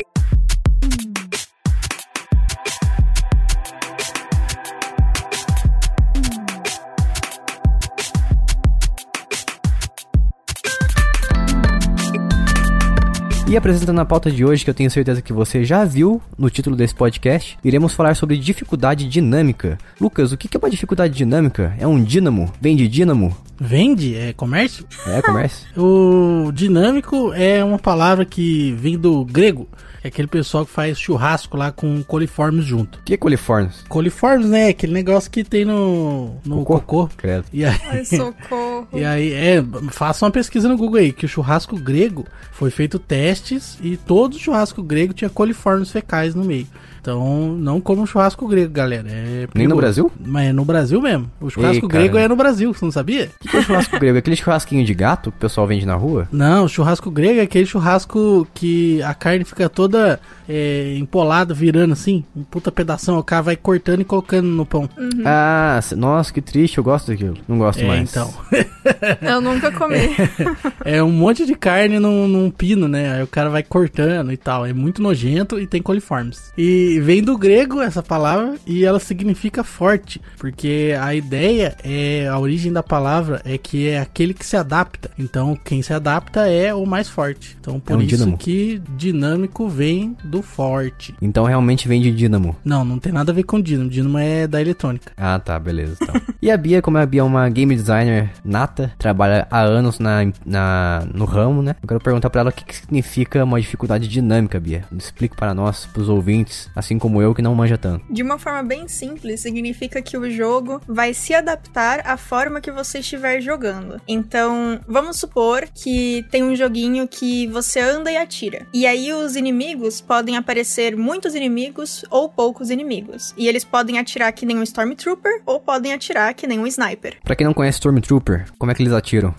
[13.52, 16.48] E apresentando a pauta de hoje, que eu tenho certeza que você já viu no
[16.48, 19.76] título desse podcast, iremos falar sobre dificuldade dinâmica.
[20.00, 21.76] Lucas, o que é uma dificuldade dinâmica?
[21.78, 22.50] É um dínamo?
[22.58, 23.36] Vem de dínamo?
[23.60, 24.16] Vende?
[24.16, 24.86] É comércio?
[25.06, 25.68] É, comércio?
[25.76, 29.68] O dinâmico é uma palavra que vem do grego.
[30.04, 32.98] É aquele pessoal que faz churrasco lá com coliformes junto.
[32.98, 33.84] O que é coliformes?
[33.88, 34.68] Coliformes, né?
[34.68, 37.08] Aquele negócio que tem no, no cocô.
[37.16, 37.44] Credo.
[37.52, 38.88] E aí, Ai, socorro.
[38.92, 42.98] e aí, é, faça uma pesquisa no Google aí, que o churrasco grego foi feito
[42.98, 46.66] testes e todo churrasco grego tinha coliformes fecais no meio.
[47.02, 49.08] Então, não como churrasco grego, galera.
[49.10, 49.74] É Nem no.
[49.74, 50.08] Brasil?
[50.24, 51.28] Mas é no Brasil mesmo.
[51.40, 53.24] O churrasco Ei, grego é no Brasil, você não sabia?
[53.24, 54.18] O que que é churrasco grego?
[54.18, 56.28] Aquele churrasquinho de gato que o pessoal vende na rua?
[56.30, 61.92] Não, o churrasco grego é aquele churrasco que a carne fica toda é, empolada, virando
[61.92, 64.88] assim, um puta pedação, o cara vai cortando e colocando no pão.
[65.24, 67.36] Ah, c- nossa, que triste, eu gosto daquilo.
[67.48, 68.10] Não gosto É, mais.
[68.10, 68.32] então.
[69.20, 69.96] Eu nunca comi.
[70.84, 73.14] É um monte de carne num, num pino, né?
[73.16, 74.66] Aí o cara vai cortando e tal.
[74.66, 76.52] É muito nojento e tem coliformes.
[76.58, 80.20] E vem do grego essa palavra e ela significa forte.
[80.38, 85.10] Porque a ideia é, a origem da palavra é que é aquele que se adapta.
[85.18, 87.56] Então quem se adapta é o mais forte.
[87.60, 88.36] Então por É um isso dínamo.
[88.36, 91.14] que dinâmico vem do forte.
[91.20, 92.56] Então realmente vem de dínamo.
[92.64, 93.88] Não, não tem nada a ver com dínamo.
[93.88, 95.12] Dínamo é da eletrônica.
[95.16, 95.96] Ah, tá, beleza.
[96.00, 96.20] Então.
[96.40, 100.20] e a Bia, como a Bia é uma game designer nata, trabalha há anos na,
[100.44, 101.76] na, no ramo, né?
[101.82, 104.84] Eu quero perguntar pra ela o que, que significa uma dificuldade dinâmica, Bia.
[104.96, 108.04] Explique para nós, pros ouvintes, assim como eu, que não manja tanto.
[108.10, 112.70] De uma forma bem simples, significa que o jogo vai se adaptar à forma que
[112.70, 114.00] você estiver jogando.
[114.06, 118.66] Então, vamos supor que tem um joguinho que você anda e atira.
[118.72, 123.34] E aí os inimigos podem aparecer muitos inimigos ou poucos inimigos.
[123.36, 127.16] E eles podem atirar que nem um Stormtrooper ou podem atirar que nem um Sniper.
[127.24, 129.34] Pra quem não conhece Stormtrooper, como é que eles atiram?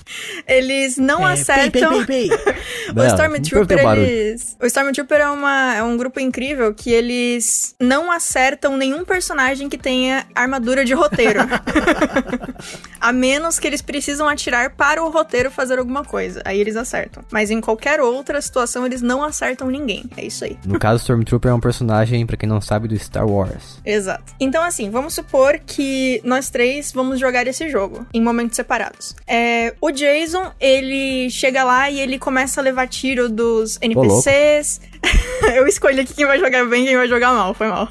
[0.48, 2.04] Eles não É, acertam.
[2.06, 2.54] pei, pei, pei.
[2.96, 4.58] O Stormtrooper, eles...
[4.62, 9.78] O Stormtrooper é, uma, é um grupo incrível que eles não acertam nenhum personagem que
[9.78, 11.40] tenha armadura de roteiro.
[13.00, 16.42] a menos que eles precisam atirar para o roteiro fazer alguma coisa.
[16.46, 17.24] Aí eles acertam.
[17.32, 20.06] Mas em qualquer outra situação, eles não acertam ninguém.
[20.18, 20.58] É isso aí.
[20.66, 23.80] No caso, Stormtrooper é um personagem, pra quem não sabe, do Star Wars.
[23.86, 24.34] Exato.
[24.40, 29.16] Então, assim, vamos supor que nós três vamos jogar esse jogo em momentos separados.
[29.28, 34.82] É, o Jason, ele chega lá e ele começa a levar tiro dos NPCs.
[35.56, 37.90] Eu escolhi aqui quem vai jogar bem e quem vai jogar mal, foi mal.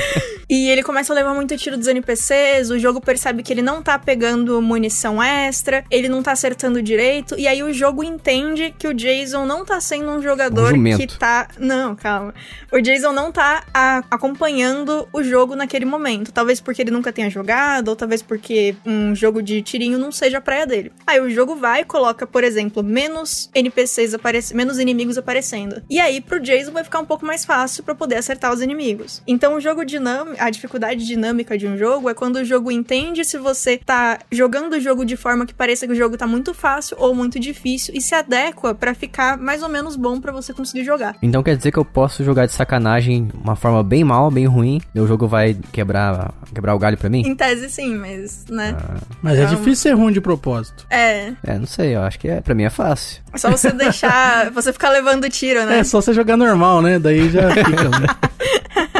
[0.48, 3.82] e ele começa a levar muito tiro dos NPCs, o jogo percebe que ele não
[3.82, 8.88] tá pegando munição extra, ele não tá acertando direito, e aí o jogo entende que
[8.88, 11.48] o Jason não tá sendo um jogador Um que tá.
[11.58, 12.34] Não, calma.
[12.72, 16.32] O Jason não tá a- acompanhando o jogo naquele momento.
[16.32, 20.38] Talvez porque ele nunca tenha jogado, ou talvez porque um jogo de tirinho não seja
[20.38, 20.90] a praia dele.
[21.06, 25.82] Aí o jogo vai e coloca, por exemplo, menos NPCs aparecendo, menos inimigos aparecendo.
[25.88, 29.22] E aí pro Jason vai ficar um pouco mais fácil para poder acertar os inimigos.
[29.26, 33.24] Então o jogo dinâmico, a dificuldade dinâmica de um jogo é quando o jogo entende
[33.24, 36.54] se você tá jogando o jogo de forma que pareça que o jogo tá muito
[36.54, 40.52] fácil ou muito difícil e se adequa para ficar mais ou menos bom para você
[40.52, 41.16] conseguir jogar.
[41.22, 44.80] Então quer dizer que eu posso jogar de sacanagem uma forma bem mal, bem ruim,
[44.94, 47.22] e o jogo vai quebrar, quebrar o galho pra mim?
[47.26, 48.76] Em tese sim, mas, né?
[49.22, 49.56] Mas é Calma.
[49.56, 50.86] difícil ser ruim de propósito.
[50.90, 53.22] É, É, não sei, eu acho que é, pra mim é fácil.
[53.32, 55.78] é só você deixar, você ficar levando tiro, né?
[55.80, 56.98] É só você jogar normal, né?
[56.98, 57.88] Daí já fica.
[57.88, 58.06] né?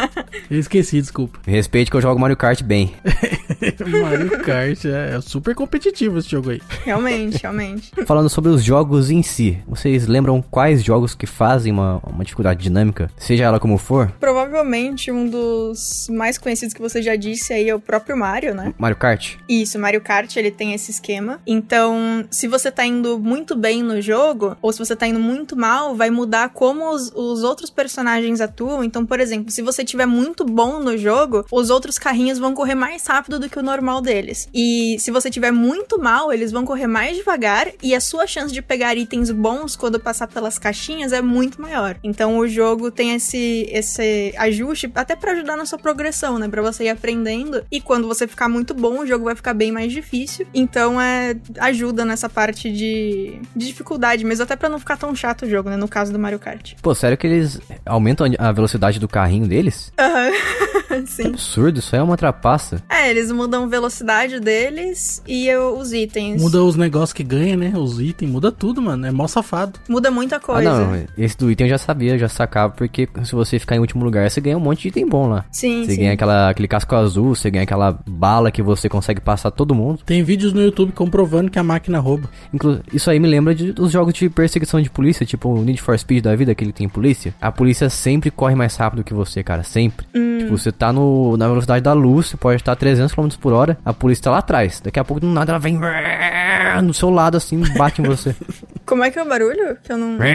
[0.50, 1.38] Eu esqueci, desculpa.
[1.46, 2.94] Me respeite que eu jogo Mario Kart bem.
[4.02, 6.60] Mario Kart é, é super competitivo esse jogo aí.
[6.84, 7.90] Realmente, realmente.
[8.06, 12.62] Falando sobre os jogos em si, vocês lembram quais jogos que fazem uma, uma dificuldade
[12.62, 13.10] dinâmica?
[13.16, 14.10] Seja ela como for?
[14.20, 18.74] Provavelmente um dos mais conhecidos que você já disse aí é o próprio Mario, né?
[18.78, 19.36] Mario Kart?
[19.48, 21.40] Isso, Mario Kart, ele tem esse esquema.
[21.46, 25.56] Então, se você tá indo muito bem no jogo, ou se você tá indo muito
[25.56, 28.82] mal, vai mudar como os, os outros personagens atuam.
[28.82, 32.74] Então, por exemplo, se você tiver muito bom no jogo, os outros carrinhos vão correr
[32.74, 34.48] mais rápido do que o normal deles.
[34.54, 38.54] E se você tiver muito mal, eles vão correr mais devagar e a sua chance
[38.54, 41.96] de pegar itens bons quando passar pelas caixinhas é muito maior.
[42.02, 46.62] Então, o jogo tem esse esse ajuste até pra ajudar na sua progressão, né, Pra
[46.62, 47.64] você ir aprendendo.
[47.70, 50.46] E quando você ficar muito bom, o jogo vai ficar bem mais difícil.
[50.54, 55.42] Então, é ajuda nessa parte de, de dificuldade, mesmo até pra não ficar tão chato
[55.42, 56.74] o jogo, né, no caso do Mario Kart.
[56.80, 59.92] Pô, sério que eles aumentam a velocidade do carrinho deles?
[59.98, 60.23] Aham.
[60.30, 61.26] Que Sim.
[61.28, 62.82] absurdo, isso aí é uma trapaça.
[62.88, 66.40] É, eles mudam a velocidade deles e eu- os itens.
[66.40, 67.72] Muda os negócios que ganha, né?
[67.76, 69.06] Os itens, muda tudo, mano.
[69.06, 69.78] É mó safado.
[69.88, 70.86] Muda muita Ah, coisa.
[70.86, 74.04] não, esse do item eu já sabia, já sacava, porque se você ficar em último
[74.04, 75.44] lugar, você ganha um monte de item bom lá.
[75.50, 75.98] Sim, Você sim.
[75.98, 80.00] ganha aquela, aquele casco azul, você ganha aquela bala que você consegue passar todo mundo.
[80.04, 82.28] Tem vídeos no YouTube comprovando que a máquina rouba.
[82.52, 85.80] Inclu isso aí me lembra de, dos jogos de perseguição de polícia, tipo o Need
[85.82, 87.34] for Speed da vida, que ele tem polícia.
[87.40, 90.06] A polícia sempre corre mais rápido que você, cara, sempre.
[90.14, 90.38] Hum.
[90.38, 93.76] Tipo, você tá no, na velocidade da luz, você pode estar 300 km por hora,
[93.84, 94.80] a polícia tá lá atrás.
[94.80, 95.78] Daqui a pouco, do nada, ela vem
[96.82, 98.34] no seu lado, assim, bate em você.
[98.86, 99.76] Como é que é o barulho?
[99.82, 100.18] Que eu não.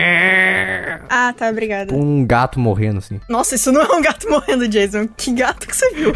[1.11, 1.93] Ah, tá, obrigada.
[1.93, 3.19] um gato morrendo, assim.
[3.27, 5.07] Nossa, isso não é um gato morrendo, Jason.
[5.17, 6.13] Que gato que você viu?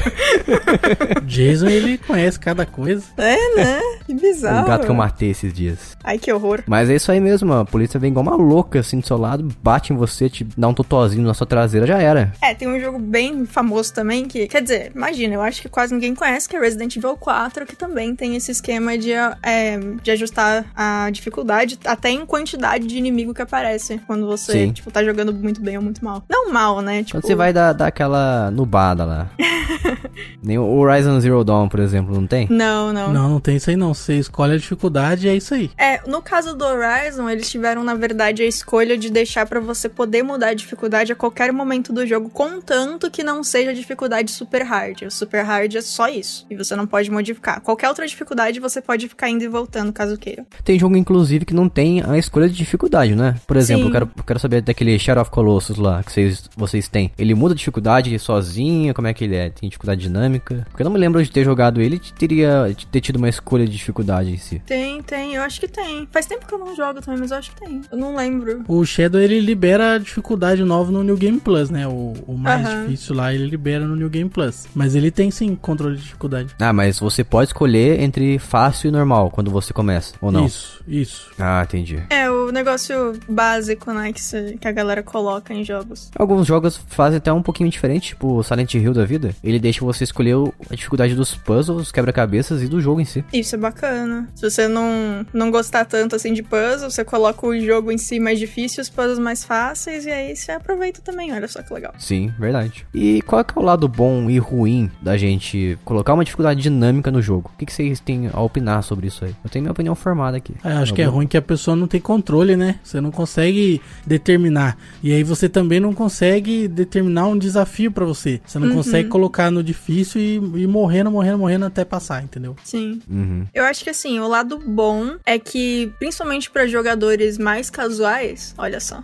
[1.26, 3.04] Jason, ele conhece cada coisa.
[3.18, 3.80] é, né?
[4.06, 4.64] Que bizarro.
[4.66, 5.98] Um gato que eu matei esses dias.
[6.04, 6.64] Ai, que horror.
[6.68, 9.48] Mas é isso aí mesmo, a polícia vem igual uma louca, assim, do seu lado,
[9.62, 12.34] bate em você, te dá um totozinho na sua traseira, já era.
[12.42, 15.94] É, tem um jogo bem famoso também que, quer dizer, imagina, eu acho que quase
[15.94, 20.12] ninguém conhece, que é Resident Evil 4, que também tem esse esquema de, é, de
[20.12, 24.72] ajustar a dificuldade até em quantidade de inimigo que aparece quando você, Sim.
[24.72, 26.24] tipo, tá jogando muito bem ou muito mal.
[26.30, 27.04] Não mal, né?
[27.04, 29.30] Tipo, Quando você vai dar, dar aquela nubada lá.
[30.42, 32.48] Nem o Horizon Zero Dawn, por exemplo, não tem?
[32.50, 33.14] Não, não.
[33.14, 33.94] Não, não tem isso aí não.
[33.94, 35.72] Você escolhe a dificuldade e é isso aí.
[35.78, 39.88] É, no caso do Horizon, eles tiveram, na verdade, a escolha de deixar pra você
[39.88, 44.64] poder mudar a dificuldade a qualquer momento do jogo, contanto que não seja dificuldade super
[44.64, 45.04] hard.
[45.04, 46.46] O super hard é só isso.
[46.50, 47.62] E você não pode modificar.
[47.62, 50.46] Qualquer outra dificuldade você pode ficar indo e voltando, caso queira.
[50.64, 53.36] Tem jogo, inclusive, que não tem a escolha de dificuldade, né?
[53.48, 53.88] Por exemplo, Sim.
[53.88, 57.12] eu quero, eu quero saber daquele Shadow of Colossus lá, que vocês, vocês têm.
[57.18, 58.94] Ele muda a dificuldade sozinho?
[58.94, 59.52] Como é que ele é?
[59.60, 60.66] Tem dificuldade dinâmica?
[60.70, 63.30] Porque eu não me lembro de ter jogado ele e teria de ter tido uma
[63.30, 64.62] escolha de dificuldade em si.
[64.66, 66.08] Tem, tem, eu acho que tem.
[66.12, 67.82] Faz tempo que eu não jogo também, mas eu acho que tem.
[67.92, 68.64] Eu não lembro.
[68.68, 71.88] O Shadow, ele libera a dificuldade nova no New Game Plus, né?
[71.88, 72.86] O, o mais Aham.
[72.86, 74.68] difícil lá, ele libera no New Game Plus.
[74.76, 76.54] Mas ele tem sim controle de dificuldade.
[76.60, 80.46] Ah, mas você pode escolher entre fácil e normal quando você começa, ou não?
[80.46, 81.32] Isso, isso.
[81.40, 82.02] Ah, entendi.
[82.10, 86.10] É, o negócio básico, né, que, se- que a galera coloca em jogos.
[86.18, 89.36] Alguns jogos fazem até um pouquinho diferente, tipo o Silent Hill da vida.
[89.44, 90.36] Ele deixa você escolher
[90.70, 93.24] a dificuldade dos puzzles, quebra-cabeças e do jogo em si.
[93.34, 94.30] Isso é bacana.
[94.36, 98.20] Se você não, não gostar tanto assim de puzzle, você coloca o jogo em si
[98.20, 101.34] mais difícil, os puzzles mais fáceis, e aí você aproveita também.
[101.34, 101.94] Olha só que legal.
[101.98, 102.86] Sim, verdade.
[102.94, 106.62] E qual é, que é o lado bom e ruim da gente colocar uma dificuldade
[106.62, 107.52] dinâmica no jogo?
[107.54, 109.36] O que, que vocês têm a opinar sobre isso aí?
[109.44, 110.54] Eu tenho minha opinião formada aqui.
[110.64, 112.76] É, acho Tá que é ruim que a pessoa não tem controle, né?
[112.84, 114.78] Você não consegue determinar.
[115.02, 118.40] E aí você também não consegue determinar um desafio pra você.
[118.46, 122.56] Você não consegue colocar no difícil e, e morrendo, morrendo, morrendo até passar, entendeu?
[122.64, 123.02] Sim.
[123.10, 123.46] Uhum.
[123.54, 128.80] Eu acho que assim, o lado bom é que, principalmente pra jogadores mais casuais, olha
[128.80, 129.04] só.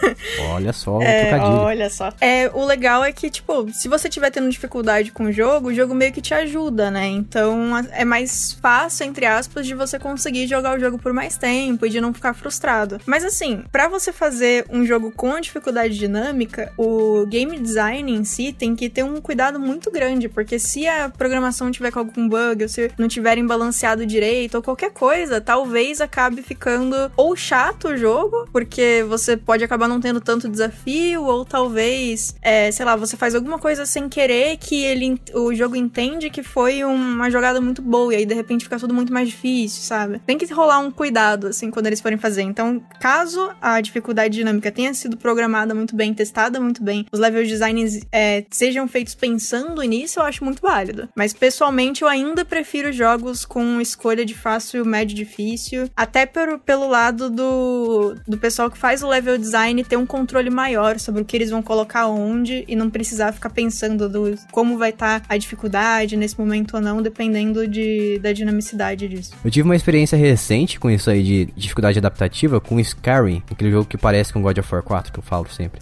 [0.52, 1.60] Olha só É, trocadilho.
[1.62, 2.12] olha só.
[2.20, 5.74] É, o legal é que, tipo, se você tiver tendo dificuldade com o jogo, o
[5.74, 7.06] jogo meio que te ajuda, né?
[7.06, 11.86] Então é mais fácil, entre aspas, de você conseguir jogar o jogo por mais tempo
[11.86, 12.98] e de não ficar frustrado frustrado.
[13.04, 18.52] Mas assim, para você fazer um jogo com dificuldade dinâmica, o game design em si
[18.54, 22.62] tem que ter um cuidado muito grande, porque se a programação tiver com algum bug,
[22.62, 27.96] ou se não tiverem balanceado direito, ou qualquer coisa, talvez acabe ficando ou chato o
[27.96, 33.16] jogo, porque você pode acabar não tendo tanto desafio, ou talvez, é, sei lá, você
[33.16, 37.82] faz alguma coisa sem querer que ele, o jogo entende que foi uma jogada muito
[37.82, 40.20] boa, e aí de repente fica tudo muito mais difícil, sabe?
[40.26, 42.42] Tem que rolar um cuidado, assim, quando eles forem fazer.
[42.42, 47.44] Então, caso a dificuldade dinâmica tenha sido programada muito bem, testada muito bem, os level
[47.44, 49.14] designs é, sejam feitos
[49.58, 51.08] pensando nisso, eu acho muito válido.
[51.14, 56.88] Mas pessoalmente eu ainda prefiro jogos com escolha de fácil, médio, difícil, até pelo, pelo
[56.88, 61.24] lado do, do pessoal que faz o level design ter um controle maior sobre o
[61.24, 65.26] que eles vão colocar onde e não precisar ficar pensando do como vai estar tá
[65.28, 69.32] a dificuldade nesse momento ou não, dependendo de, da dinamicidade disso.
[69.44, 73.86] Eu tive uma experiência recente com isso aí de dificuldade adaptativa com Skyrim, aquele jogo
[73.86, 75.80] que parece com God of War 4, que eu falo sempre.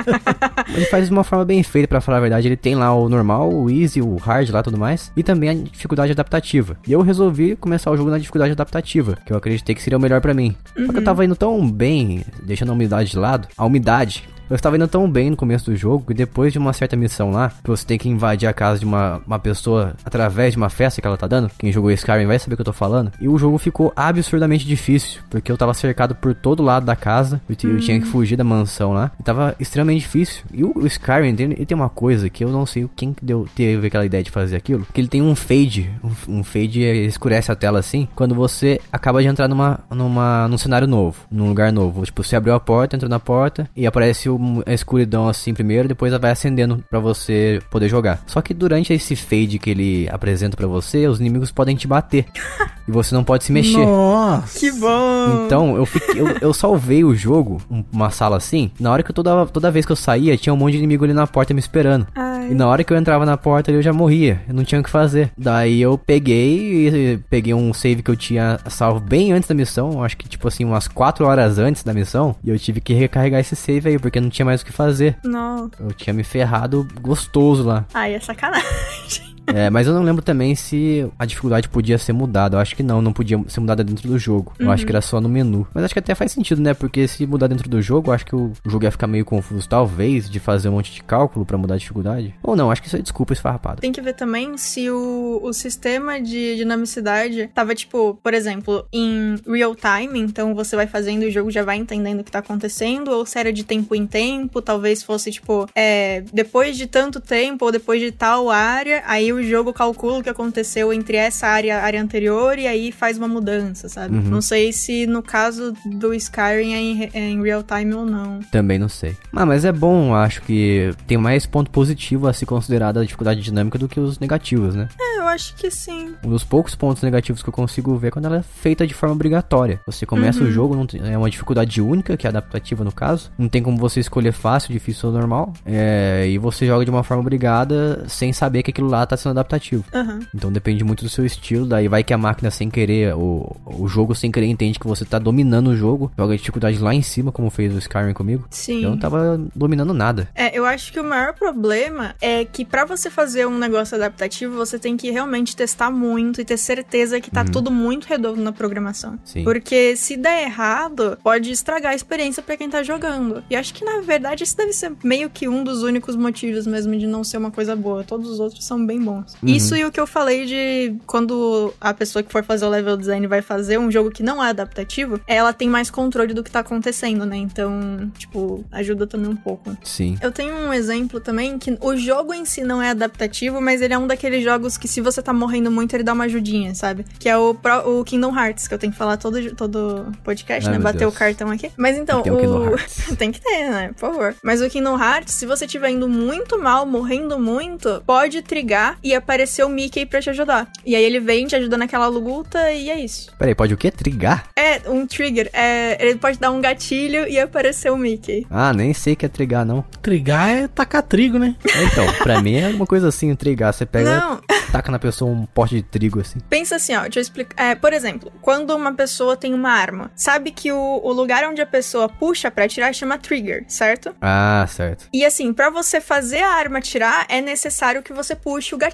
[0.74, 2.48] ele faz de uma forma bem feita, para falar a verdade.
[2.48, 5.54] Ele tem lá o normal, o easy, o hard lá tudo mais, e também a
[5.54, 6.76] dificuldade adaptativa.
[6.86, 10.00] E eu resolvi começar o jogo na dificuldade adaptativa, que eu acreditei que seria o
[10.00, 10.54] melhor para mim.
[10.76, 10.86] Uhum.
[10.86, 14.56] Só que eu tava indo tão bem, deixando a umidade de lado, a umidade eu
[14.56, 17.50] estava indo tão bem no começo do jogo que depois de uma certa missão lá,
[17.64, 21.00] que você tem que invadir a casa de uma, uma pessoa através de uma festa
[21.00, 23.30] que ela tá dando, quem jogou Skyrim vai saber o que eu tô falando, e
[23.30, 27.70] o jogo ficou absurdamente difícil, porque eu tava cercado por todo lado da casa, eu,
[27.70, 30.44] eu tinha que fugir da mansão lá, e tava extremamente difícil.
[30.52, 33.48] E o, o Skyrim, tem, ele tem uma coisa que eu não sei quem deu,
[33.56, 37.50] teve aquela ideia de fazer aquilo, que ele tem um fade, um, um fade escurece
[37.50, 41.72] a tela assim, quando você acaba de entrar numa, numa, num cenário novo, num lugar
[41.72, 42.04] novo.
[42.04, 45.88] Tipo, você abriu a porta, entrou na porta, e aparece o a escuridão assim primeiro,
[45.88, 48.22] depois ela vai acendendo para você poder jogar.
[48.26, 52.26] Só que durante esse fade que ele apresenta para você, os inimigos podem te bater.
[52.86, 53.84] e você não pode se mexer.
[53.84, 54.58] Nossa!
[54.58, 55.44] Que bom!
[55.46, 57.60] Então, eu, fiquei, eu, eu salvei o jogo,
[57.92, 58.70] uma sala assim.
[58.78, 61.04] Na hora que eu toda, toda vez que eu saía, tinha um monte de inimigo
[61.04, 62.06] ali na porta me esperando.
[62.14, 62.50] Ai.
[62.50, 64.42] E na hora que eu entrava na porta, eu já morria.
[64.48, 65.30] Eu não tinha o que fazer.
[65.36, 70.02] Daí eu peguei e peguei um save que eu tinha salvo bem antes da missão.
[70.02, 72.34] Acho que tipo assim, umas 4 horas antes da missão.
[72.42, 75.16] E eu tive que recarregar esse save aí, porque não tinha mais o que fazer.
[75.22, 75.70] Não.
[75.78, 77.84] Eu tinha me ferrado gostoso lá.
[77.94, 79.31] Ai, é sacanagem.
[79.62, 82.56] É, mas eu não lembro também se a dificuldade podia ser mudada.
[82.56, 84.52] Eu acho que não, não podia ser mudada dentro do jogo.
[84.58, 85.66] Eu acho que era só no menu.
[85.74, 86.74] Mas acho que até faz sentido, né?
[86.74, 89.68] Porque se mudar dentro do jogo, eu acho que o jogo ia ficar meio confuso,
[89.68, 92.34] talvez, de fazer um monte de cálculo para mudar a dificuldade.
[92.42, 93.80] Ou não, acho que isso é desculpa esfarrapada.
[93.80, 99.36] Tem que ver também se o, o sistema de dinamicidade tava, tipo, por exemplo, em
[99.46, 102.38] real time, então você vai fazendo e o jogo já vai entendendo o que tá
[102.38, 107.20] acontecendo, ou se era de tempo em tempo, talvez fosse, tipo, é, depois de tanto
[107.20, 111.46] tempo, ou depois de tal área, aí o jogo calcula o que aconteceu entre essa
[111.46, 114.16] área e a área anterior e aí faz uma mudança, sabe?
[114.16, 114.22] Uhum.
[114.22, 118.40] Não sei se no caso do Skyrim é em, é em real time ou não.
[118.50, 119.16] Também não sei.
[119.34, 123.40] Ah, mas é bom, acho que tem mais ponto positivo a se considerar da dificuldade
[123.40, 124.88] dinâmica do que os negativos, né?
[125.00, 126.14] É, eu acho que sim.
[126.24, 128.94] Um dos poucos pontos negativos que eu consigo ver é quando ela é feita de
[128.94, 129.80] forma obrigatória.
[129.86, 130.48] Você começa Uhum.
[130.48, 133.30] o jogo, não é uma dificuldade única, que é adaptativa no caso.
[133.38, 135.52] Não tem como você escolher fácil, difícil ou normal.
[135.64, 139.32] É, e você joga de uma forma obrigada sem saber que aquilo lá tá sendo
[139.32, 139.84] adaptativo.
[139.92, 140.20] Aham.
[140.34, 143.88] Então depende muito do seu estilo, daí vai que a máquina sem querer, o, o
[143.88, 147.02] jogo sem querer entende que você tá dominando o jogo, joga a dificuldade lá em
[147.02, 148.46] cima, como fez o Skyrim comigo.
[148.50, 148.82] Sim.
[148.84, 150.28] Eu não tava dominando nada.
[150.34, 154.56] É, eu acho que o maior problema é que pra você fazer um negócio adaptativo,
[154.56, 158.52] você tem que realmente testar muito e ter certeza que tá tudo muito redondo na
[158.52, 159.18] programação.
[159.24, 159.44] Sim.
[159.44, 163.42] Porque se der errado, pode estragar a experiência pra quem tá jogando.
[163.48, 166.96] E acho que na verdade isso deve ser meio que um dos únicos motivos mesmo
[166.96, 168.04] de não ser uma coisa boa.
[168.04, 169.11] Todos os outros são bem bons.
[169.16, 169.24] Uhum.
[169.44, 172.96] Isso e o que eu falei de quando a pessoa que for fazer o level
[172.96, 176.50] design vai fazer um jogo que não é adaptativo, ela tem mais controle do que
[176.50, 177.36] tá acontecendo, né?
[177.36, 179.76] Então, tipo, ajuda também um pouco.
[179.82, 180.16] Sim.
[180.20, 183.94] Eu tenho um exemplo também que o jogo em si não é adaptativo, mas ele
[183.94, 187.04] é um daqueles jogos que se você tá morrendo muito, ele dá uma ajudinha, sabe?
[187.18, 190.68] Que é o, pro- o Kingdom Hearts, que eu tenho que falar todo, todo podcast,
[190.68, 190.82] Ai, né?
[190.82, 191.14] Bater o Deus.
[191.18, 191.70] cartão aqui.
[191.76, 192.76] Mas então, Tem um o...
[193.16, 193.88] Tem que ter, né?
[193.98, 194.34] Por favor.
[194.42, 199.14] Mas o Kingdom Hearts, se você estiver indo muito mal, morrendo muito, pode trigar e
[199.14, 200.68] aparecer o Mickey pra te ajudar.
[200.84, 203.30] E aí ele vem, te ajuda naquela luta e é isso.
[203.38, 203.90] Peraí, pode o quê?
[203.90, 204.48] Trigar?
[204.56, 205.50] É, um trigger.
[205.52, 208.46] É, ele pode dar um gatilho e aparecer o Mickey.
[208.50, 209.82] Ah, nem sei que é trigar, não.
[210.00, 211.56] Trigar é tacar trigo, né?
[211.64, 213.72] Então, pra mim é uma coisa assim, trigar.
[213.72, 216.38] Você pega, Não, taca na pessoa um pote de trigo assim.
[216.48, 217.62] Pensa assim, ó, deixa eu explicar.
[217.62, 221.60] É, por exemplo, quando uma pessoa tem uma arma, sabe que o, o lugar onde
[221.60, 224.14] a pessoa puxa pra atirar chama trigger, certo?
[224.20, 225.08] Ah, certo.
[225.12, 228.91] E assim, pra você fazer a arma atirar, é necessário que você puxe o gatilho.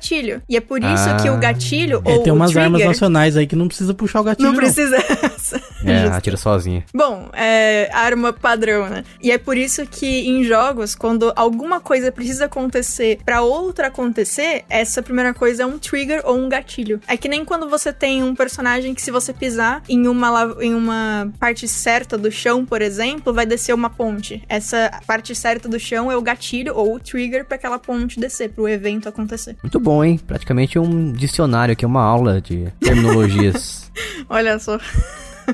[0.49, 1.17] E é por isso Ah.
[1.21, 3.93] que o gatilho É, ou tem o umas trigger armas nacionais aí que não precisa
[3.95, 4.49] puxar o gatilho.
[4.49, 4.97] não precisa.
[5.85, 6.85] É, atira sozinha.
[6.95, 9.05] Bom, é arma padrão, né?
[9.23, 14.65] E é por isso que em jogos, quando alguma coisa precisa acontecer pra outra acontecer,
[14.69, 17.01] essa primeira coisa é um trigger ou um gatilho.
[17.07, 20.75] É que nem quando você tem um personagem que se você pisar em uma, em
[20.75, 24.43] uma parte certa do chão, por exemplo, vai descer uma ponte.
[24.49, 28.51] Essa parte certa do chão é o gatilho ou o trigger pra aquela ponte descer,
[28.51, 29.57] pro evento acontecer.
[29.63, 30.19] Muito bom, hein?
[30.27, 33.91] Praticamente um dicionário aqui, uma aula de terminologias.
[34.29, 34.79] Olha só.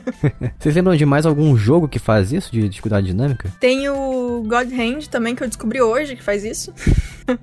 [0.58, 3.52] Vocês lembram de mais algum jogo que faz isso, de dificuldade dinâmica?
[3.60, 6.72] Tem o God Hand também, que eu descobri hoje que faz isso.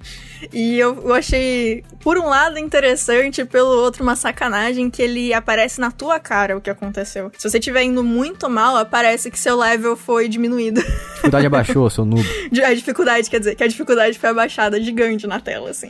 [0.54, 5.80] e eu, eu achei, por um lado, interessante, pelo outro, uma sacanagem que ele aparece
[5.80, 7.32] na tua cara o que aconteceu.
[7.38, 10.82] Se você estiver indo muito mal, aparece que seu level foi diminuído.
[10.82, 12.26] Dificuldade abaixou, seu noob.
[12.66, 15.88] A dificuldade, quer dizer, que a dificuldade foi abaixada gigante na tela, assim.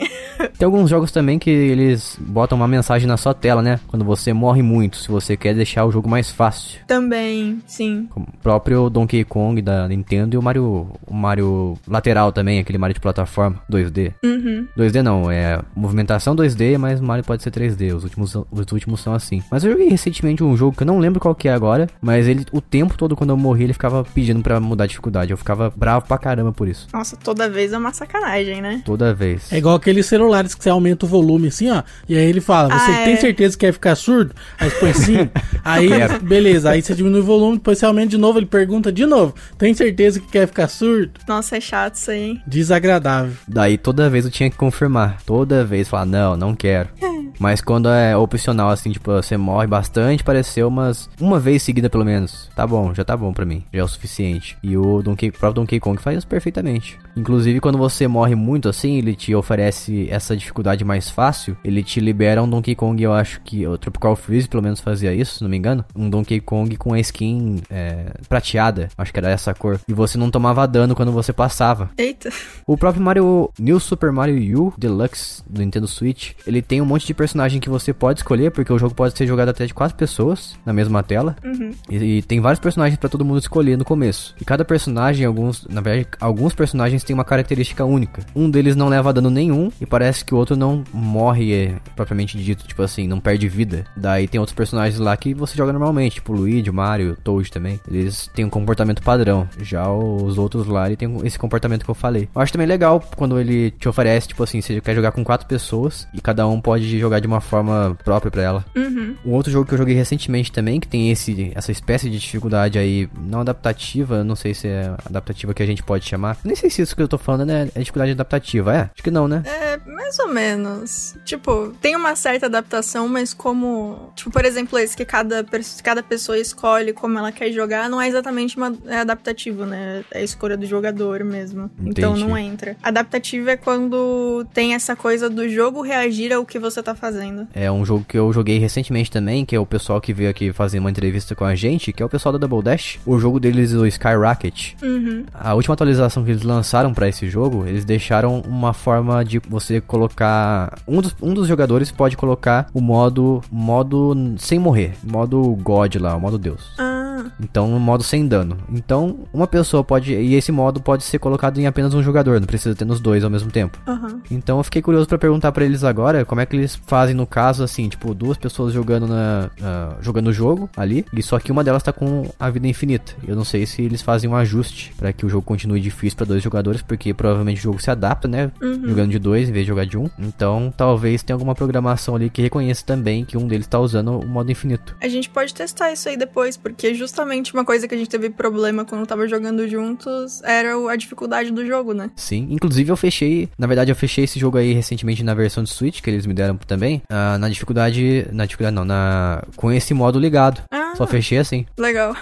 [0.57, 3.79] Tem alguns jogos também que eles botam uma mensagem na sua tela, né?
[3.87, 6.50] Quando você morre muito, se você quer deixar o jogo mais fácil.
[6.87, 8.07] Também, sim.
[8.09, 12.77] Como o próprio Donkey Kong da Nintendo e o Mario, o Mario lateral também, aquele
[12.77, 14.13] Mario de plataforma 2D.
[14.23, 14.67] Uhum.
[14.77, 17.95] 2D não, é movimentação 2D, mas o Mario pode ser 3D.
[17.95, 19.41] Os últimos, os últimos são assim.
[19.51, 22.27] Mas eu joguei recentemente um jogo que eu não lembro qual que é agora, mas
[22.27, 25.31] ele o tempo todo quando eu morri ele ficava pedindo pra mudar a dificuldade.
[25.31, 26.87] Eu ficava bravo pra caramba por isso.
[26.93, 28.81] Nossa, toda vez é uma sacanagem, né?
[28.85, 29.51] Toda vez.
[29.51, 31.83] É igual aqueles celulares que você aumenta o volume assim, ó.
[32.07, 33.17] E aí ele fala, você Ah, tem é.
[33.17, 34.33] certeza que quer ficar surdo?
[34.59, 35.29] Aí você põe sim.
[35.63, 36.19] aí, Quero.
[36.43, 36.69] Beleza.
[36.71, 39.33] Aí você diminui o volume, depois você aumenta de novo, ele pergunta de novo.
[39.57, 41.11] Tem certeza que quer ficar surdo?
[41.27, 42.21] Nossa, é chato isso aí.
[42.21, 42.41] hein?
[42.47, 43.33] Desagradável.
[43.47, 45.21] Daí toda vez eu tinha que confirmar.
[45.25, 46.89] Toda vez falar, não, não quero.
[47.39, 51.09] Mas quando é opcional, assim, tipo, você morre bastante, pareceu umas.
[51.19, 52.49] Uma vez seguida, pelo menos.
[52.55, 53.63] Tá bom, já tá bom pra mim.
[53.73, 54.57] Já é o suficiente.
[54.63, 56.99] E o Donkey, o próprio Donkey Kong faz isso perfeitamente.
[57.15, 61.57] Inclusive, quando você morre muito assim, ele te oferece essa dificuldade mais fácil.
[61.63, 65.13] Ele te libera um Donkey Kong, eu acho que o Tropical Freeze pelo menos fazia
[65.13, 65.83] isso, se não me engano.
[65.95, 68.89] Um Donkey Kong com a skin é, prateada.
[68.97, 69.79] Acho que era essa cor.
[69.87, 71.89] E você não tomava dano quando você passava.
[71.97, 72.29] Eita.
[72.65, 77.07] O próprio Mario New Super Mario U Deluxe do Nintendo Switch, ele tem um monte
[77.07, 79.95] de personagem que você pode escolher, porque o jogo pode ser jogado até de quatro
[79.95, 81.35] pessoas na mesma tela.
[81.45, 81.69] Uhum.
[81.87, 84.33] E, e tem vários personagens pra todo mundo escolher no começo.
[84.41, 88.23] E cada personagem, alguns, na verdade, alguns personagens têm uma característica única.
[88.35, 92.39] Um deles não leva dano nenhum e parece que o outro não morre é, propriamente
[92.39, 93.85] dito, tipo assim, não perde vida.
[93.95, 97.15] Daí tem outros personagens lá que você joga normalmente, tipo o Luigi, o Mario, o
[97.15, 97.79] Toad também.
[97.87, 99.47] Eles têm um comportamento padrão.
[99.61, 102.27] Já os outros lá, ele tem esse comportamento que eu falei.
[102.33, 105.45] Eu acho também legal quando ele te oferece, tipo assim, você quer jogar com quatro
[105.45, 108.65] pessoas e cada um pode jogar de uma forma própria pra ela.
[108.75, 109.15] Uhum.
[109.25, 112.77] Um outro jogo que eu joguei recentemente também, que tem esse, essa espécie de dificuldade
[112.77, 116.37] aí, não adaptativa, não sei se é adaptativa que a gente pode chamar.
[116.43, 118.89] Nem sei se isso que eu tô falando né, é dificuldade adaptativa, é?
[118.93, 119.43] Acho que não, né?
[119.45, 121.15] É, mais ou menos.
[121.25, 124.11] Tipo, tem uma certa adaptação, mas como.
[124.15, 125.45] Tipo, por exemplo, esse que cada,
[125.83, 130.03] cada pessoa escolhe como ela quer jogar, não é exatamente uma, é adaptativo, né?
[130.11, 131.69] É a escolha do jogador mesmo.
[131.79, 132.27] Então Entendi.
[132.27, 132.75] não entra.
[132.81, 137.47] Adaptativo é quando tem essa coisa do jogo reagir ao que você tá fazendo.
[137.53, 140.53] É um jogo que eu joguei recentemente também, que é o pessoal que veio aqui
[140.53, 142.99] fazer uma entrevista com a gente, que é o pessoal da Double Dash.
[143.05, 144.73] O jogo deles, o Skyrocket.
[144.83, 145.25] Uhum.
[145.33, 149.81] A última atualização que eles lançaram pra esse jogo, eles deixaram uma forma de você
[149.81, 150.77] colocar.
[150.87, 153.41] Um dos, um dos jogadores pode colocar o modo.
[153.51, 154.93] modo sem morrer.
[155.03, 156.75] Modo God lá, o modo Deus.
[156.77, 157.00] Ah,
[157.39, 158.57] Então, um modo sem dano.
[158.71, 160.13] Então, uma pessoa pode.
[160.13, 163.23] E esse modo pode ser colocado em apenas um jogador, não precisa ter nos dois
[163.23, 163.77] ao mesmo tempo.
[163.87, 164.21] aham.
[164.29, 167.25] Então, eu fiquei curioso pra perguntar pra eles agora como é que eles fazem no
[167.25, 169.49] caso, assim, tipo, duas pessoas jogando na.
[169.61, 173.13] ah, jogando o jogo ali, e só que uma delas tá com a vida infinita.
[173.27, 176.25] Eu não sei se eles fazem um ajuste pra que o jogo continue difícil pra
[176.25, 178.51] dois jogadores, porque provavelmente o jogo se adapta, né?
[178.61, 180.09] Jogando de dois em vez de jogar de um.
[180.17, 184.25] Então, talvez tenha alguma programação ali que reconheça também que um deles tá usando o
[184.25, 184.95] modo infinito.
[185.01, 187.10] A gente pode testar isso aí depois, porque justamente
[187.53, 191.65] uma coisa que a gente teve problema quando tava jogando juntos era a dificuldade do
[191.65, 192.09] jogo, né?
[192.15, 195.69] Sim, inclusive eu fechei, na verdade eu fechei esse jogo aí recentemente na versão de
[195.69, 199.93] Switch que eles me deram também, ah, na dificuldade, na dificuldade não, na com esse
[199.93, 200.61] modo ligado.
[200.71, 201.65] Ah, Só fechei assim.
[201.77, 202.15] legal.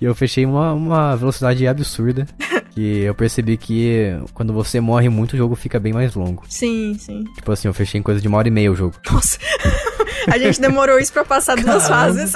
[0.00, 2.26] E eu fechei uma, uma velocidade absurda,
[2.70, 6.44] que eu percebi que quando você morre muito o jogo fica bem mais longo.
[6.48, 7.24] Sim, sim.
[7.34, 8.94] Tipo assim, eu fechei em coisa de uma hora e meia o jogo.
[9.10, 9.38] Nossa.
[10.30, 11.88] a gente demorou isso pra passar duas Caramba.
[11.88, 12.32] fases.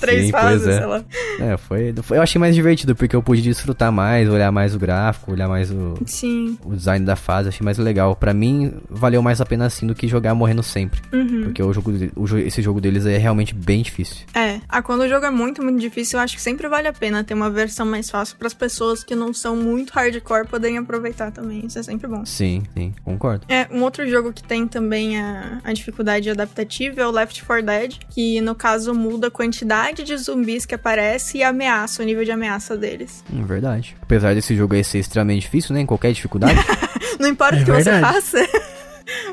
[0.00, 0.78] Três Sim, fases, é.
[0.78, 1.04] sei lá.
[1.38, 4.78] É, foi, foi- Eu achei mais divertido, porque eu pude desfrutar mais, olhar mais o
[4.78, 6.58] gráfico, olhar mais o, Sim.
[6.64, 8.14] o design da fase, achei mais legal.
[8.16, 11.00] Pra mim, valeu mais a pena assim do que jogar morrendo sempre.
[11.12, 11.42] Uhum.
[11.44, 14.26] Porque o jogo, o esse jogo deles é realmente bem difícil.
[14.34, 14.60] É.
[14.68, 17.22] Ah, quando o jogo é muito, muito difícil, eu acho que sempre vale a pena
[17.24, 21.30] ter uma versão mais fácil para as pessoas que não são muito hardcore poderem aproveitar
[21.30, 21.66] também.
[21.66, 22.24] Isso é sempre bom.
[22.24, 23.44] Sim, sim, concordo.
[23.48, 27.64] É, um outro jogo que tem também a, a dificuldade adaptativa é o Left 4
[27.66, 32.06] Dead, que no caso muda a quantidade de zumbis que aparece e a ameaça, o
[32.06, 33.22] nível de ameaça deles.
[33.32, 33.96] Hum, verdade.
[34.00, 35.80] Apesar desse jogo aí ser extremamente difícil, né?
[35.82, 36.58] Em qualquer dificuldade.
[37.18, 38.14] Não importa É o que você verdade.
[38.14, 38.38] faça.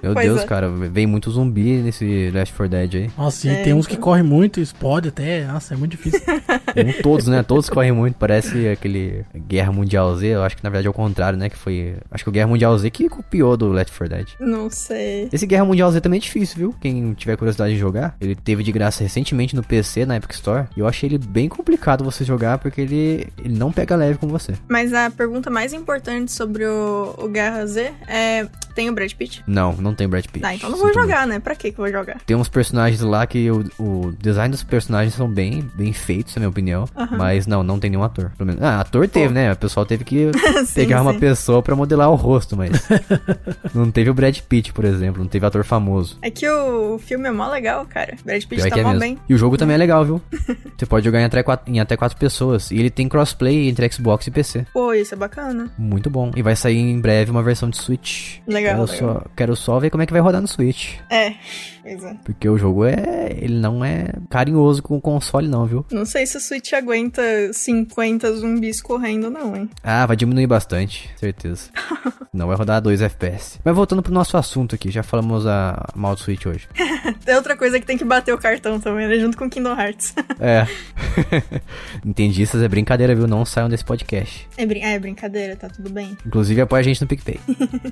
[0.03, 0.45] Meu Pois Deus, é.
[0.45, 3.09] cara, vem muito zumbi nesse Left 4 Dead aí.
[3.17, 4.03] Nossa, e É, tem uns que então.
[4.03, 5.45] correm muito, explode até.
[5.45, 6.21] Nossa, é muito difícil.
[6.27, 7.43] Não todos, né?
[7.43, 8.15] Todos correm muito.
[8.15, 10.27] Parece aquele Guerra Mundial Z.
[10.27, 11.49] Eu acho que na verdade é o contrário, né?
[11.49, 11.95] Que foi.
[12.11, 14.27] Acho que o Guerra Mundial Z que copiou do Left 4 Dead.
[14.39, 15.29] Não sei.
[15.31, 16.75] Esse Guerra Mundial Z também é difícil, viu?
[16.79, 20.67] Quem tiver curiosidade de jogar, ele teve de graça recentemente no PC, na Epic Store.
[20.75, 24.27] E eu achei ele bem complicado você jogar porque ele, ele não pega leve com
[24.27, 24.53] você.
[24.67, 29.43] Mas a pergunta mais importante sobre o, o Guerra Z é: tem o Brad Pitt?
[29.47, 30.41] Não, não tem Brad Pitt.
[30.41, 31.39] Tá, então não vou Sinto jogar, né?
[31.39, 32.19] Pra que que eu vou jogar?
[32.25, 36.41] Tem uns personagens lá que o, o design dos personagens são bem, bem feitos, na
[36.41, 36.85] minha opinião.
[37.17, 38.31] Mas não, não tem nenhum ator.
[38.37, 38.61] Pelo menos.
[38.63, 39.51] Ah, ator teve, né?
[39.51, 40.31] O pessoal teve que
[40.65, 41.19] Sim, pegar uma sim.
[41.19, 42.71] pessoa pra modelar o rosto, mas.
[43.73, 45.21] não teve o Brad Pitt, por exemplo.
[45.21, 46.17] Não teve ator famoso.
[46.21, 48.15] É que o filme é mó legal, cara.
[48.23, 49.01] Brad Pitt Pior tá que é mó mesmo.
[49.01, 49.17] bem.
[49.29, 50.21] E o jogo também é legal, viu?
[50.77, 52.71] Você pode jogar em até, quatro, em até quatro pessoas.
[52.71, 54.65] E ele tem crossplay entre Xbox e PC.
[54.73, 55.71] Pô, isso é bacana.
[55.77, 56.31] Muito bom.
[56.35, 58.37] E vai sair em breve uma versão de Switch.
[58.47, 59.15] Legal, Quero, legal.
[59.15, 60.95] Só, quero só ver como é que vai rodar no Switch.
[61.09, 61.33] É,
[61.81, 62.15] pois é.
[62.23, 63.35] Porque o jogo é.
[63.37, 65.85] Ele não é carinhoso com o console, não, viu?
[65.91, 69.69] Não sei se o Switch aguenta 50 zumbis correndo, não, hein?
[69.83, 71.69] Ah, vai diminuir bastante, certeza.
[72.33, 73.59] não vai rodar 2 FPS.
[73.63, 76.67] Mas voltando pro nosso assunto aqui, já falamos a mal do Switch hoje.
[77.25, 79.17] Tem outra coisa que tem que bater o cartão também, né?
[79.19, 80.13] Junto com Kingdom Hearts.
[80.39, 80.67] É.
[82.05, 83.27] Entendistas é brincadeira, viu?
[83.27, 84.47] Não saiam desse podcast.
[84.55, 86.15] é, brin é brincadeira, tá tudo bem.
[86.25, 87.39] Inclusive apoia a gente no PicPay.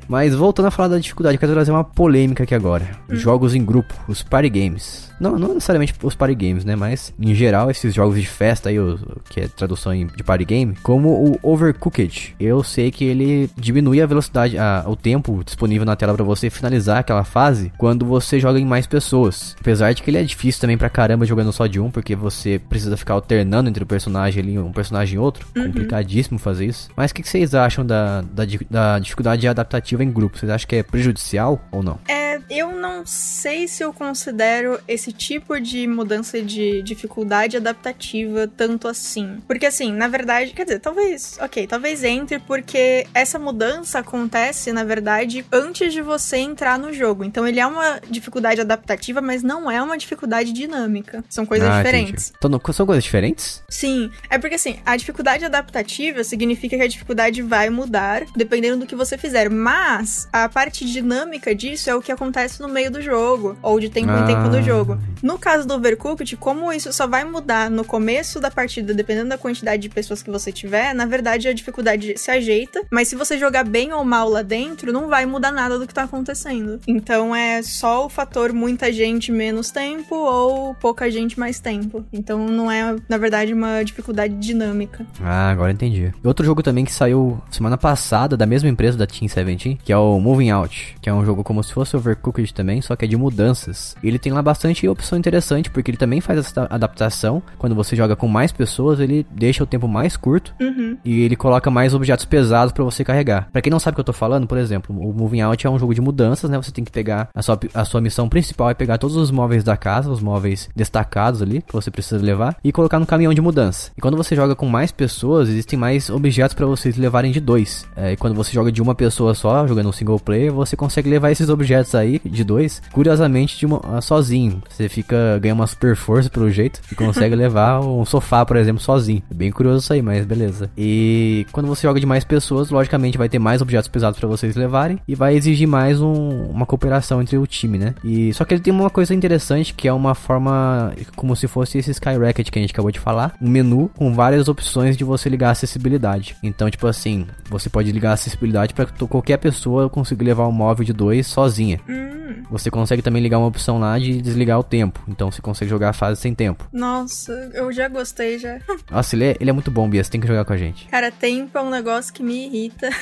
[0.07, 2.87] Mas voltando a falar da dificuldade, eu quero trazer uma polêmica aqui agora.
[3.09, 5.11] Jogos em grupo, os party games.
[5.19, 6.75] Não, não necessariamente os party games, né?
[6.75, 8.99] Mas, em geral, esses jogos de festa aí, o-
[9.29, 12.35] que é tradução de party game, como o Overcooked.
[12.39, 16.49] Eu sei que ele diminui a velocidade, a- o tempo disponível na tela pra você
[16.49, 19.55] finalizar aquela fase quando você joga em mais pessoas.
[19.59, 22.59] Apesar de que ele é difícil também pra caramba jogando só de um, porque você
[22.59, 25.47] precisa ficar alternando entre o personagem ali, um personagem e outro.
[25.53, 26.89] Complicadíssimo fazer isso.
[26.95, 30.37] Mas o que, que vocês acham da, da, da dificuldade adaptativa em grupo?
[30.37, 31.34] Vocês acham que é prejudicial
[31.71, 31.99] ou não?
[32.07, 38.87] É, eu não sei se eu considero esse tipo de mudança de dificuldade adaptativa tanto
[38.87, 39.37] assim.
[39.47, 44.83] Porque assim, na verdade, quer dizer, talvez, ok, talvez entre, porque essa mudança acontece, na
[44.83, 47.23] verdade, antes de você entrar no jogo.
[47.23, 51.23] Então ele é uma dificuldade adaptativa, mas não é uma dificuldade dinâmica.
[51.29, 52.25] São coisas Ah, diferentes.
[52.25, 52.33] entendi.
[52.37, 53.63] Então, não- são coisas diferentes?
[53.69, 58.85] Sim, é porque assim, a dificuldade adaptativa significa que a dificuldade vai mudar dependendo do
[58.85, 61.24] que você fizer, mas a parte dinâmica
[61.55, 64.47] disso é o que acontece no meio do jogo, ou de tempo em tempo Ah.
[64.49, 64.97] do jogo.
[65.21, 69.37] No caso do Overcooked, como isso só vai mudar no começo da partida, dependendo da
[69.37, 73.37] quantidade de pessoas que você tiver, na verdade a dificuldade se ajeita, mas se você
[73.37, 76.79] jogar bem ou mal lá dentro, não vai mudar nada do que tá acontecendo.
[76.87, 82.05] Então é só o fator muita gente menos tempo ou pouca gente mais tempo.
[82.13, 85.05] Então não é, na verdade, uma dificuldade dinâmica.
[85.21, 86.13] Ah, agora entendi.
[86.23, 89.97] Outro jogo também que saiu semana passada da mesma empresa da Team 17, que é
[89.97, 93.07] o Moving Out, que é um jogo como se fosse Overcooked também, só que é
[93.07, 93.95] de mudanças.
[94.03, 97.41] E ele tem lá bastante opção interessante, porque ele também faz essa adaptação.
[97.57, 100.97] Quando você joga com mais pessoas, ele deixa o tempo mais curto Uhum.
[101.03, 103.49] e ele coloca mais objetos pesados pra você carregar.
[103.51, 105.69] Pra quem não sabe o que eu tô falando, por exemplo, o Moving Out é
[105.69, 106.57] um jogo de mudanças, né?
[106.57, 109.63] Você tem que pegar a sua, a sua missão principal é pegar todos os móveis
[109.63, 113.41] da casa, os móveis destacados ali que você precisa levar e colocar no caminhão de
[113.41, 113.91] mudança.
[113.97, 117.85] E quando você joga com mais pessoas, existem mais objetos pra vocês levarem de dois.
[117.95, 121.04] É, e quando você joga de uma pessoa só, jogando um single player, você consegue
[121.09, 124.61] levar esses objetos aí de dois, curiosamente de uma, ah, sozinho.
[124.69, 128.81] Você fica ganha uma super força pelo jeito e consegue levar um sofá, por exemplo,
[128.81, 129.21] sozinho.
[129.29, 130.69] É bem curioso isso aí, mas beleza.
[130.77, 134.55] E quando você joga de mais pessoas, logicamente vai ter mais objetos pesados pra vocês
[134.55, 137.95] levarem e vai exigir mais um- uma cooperação entre o time, né?
[138.03, 141.77] E só que ele tem uma coisa interessante que é uma forma como se fosse
[141.77, 145.29] esse Skyrocket que a gente acabou de falar, um menu com várias opções de você
[145.29, 146.35] ligar a acessibilidade.
[146.43, 150.85] Então, tipo assim, você pode ligar a acessibilidade para qualquer pessoa conseguir levar um móvel
[150.85, 151.79] de dois sozinha.
[151.87, 154.99] Hum, Você consegue também ligar uma opção lá de desligar o tempo.
[155.07, 156.67] Então você consegue jogar a fase sem tempo.
[156.71, 158.59] nossa, eu já gostei já.
[158.89, 160.03] Nossa, ele é, ele é muito bom, Bia.
[160.03, 160.87] Você tem que jogar com a gente.
[160.87, 162.89] Cara, tempo é um negócio que me irrita.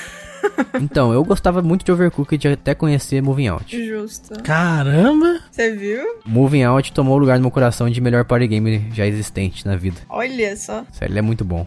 [0.81, 3.85] Então, eu gostava muito de Overcooked até conhecer Moving Out.
[3.87, 4.41] Justo.
[4.43, 5.39] Caramba!
[5.51, 6.01] Você viu?
[6.25, 9.75] Moving Out tomou o lugar no meu coração de melhor party game já existente na
[9.75, 9.97] vida.
[10.09, 10.83] Olha só.
[10.91, 11.65] Sério, ele é muito bom.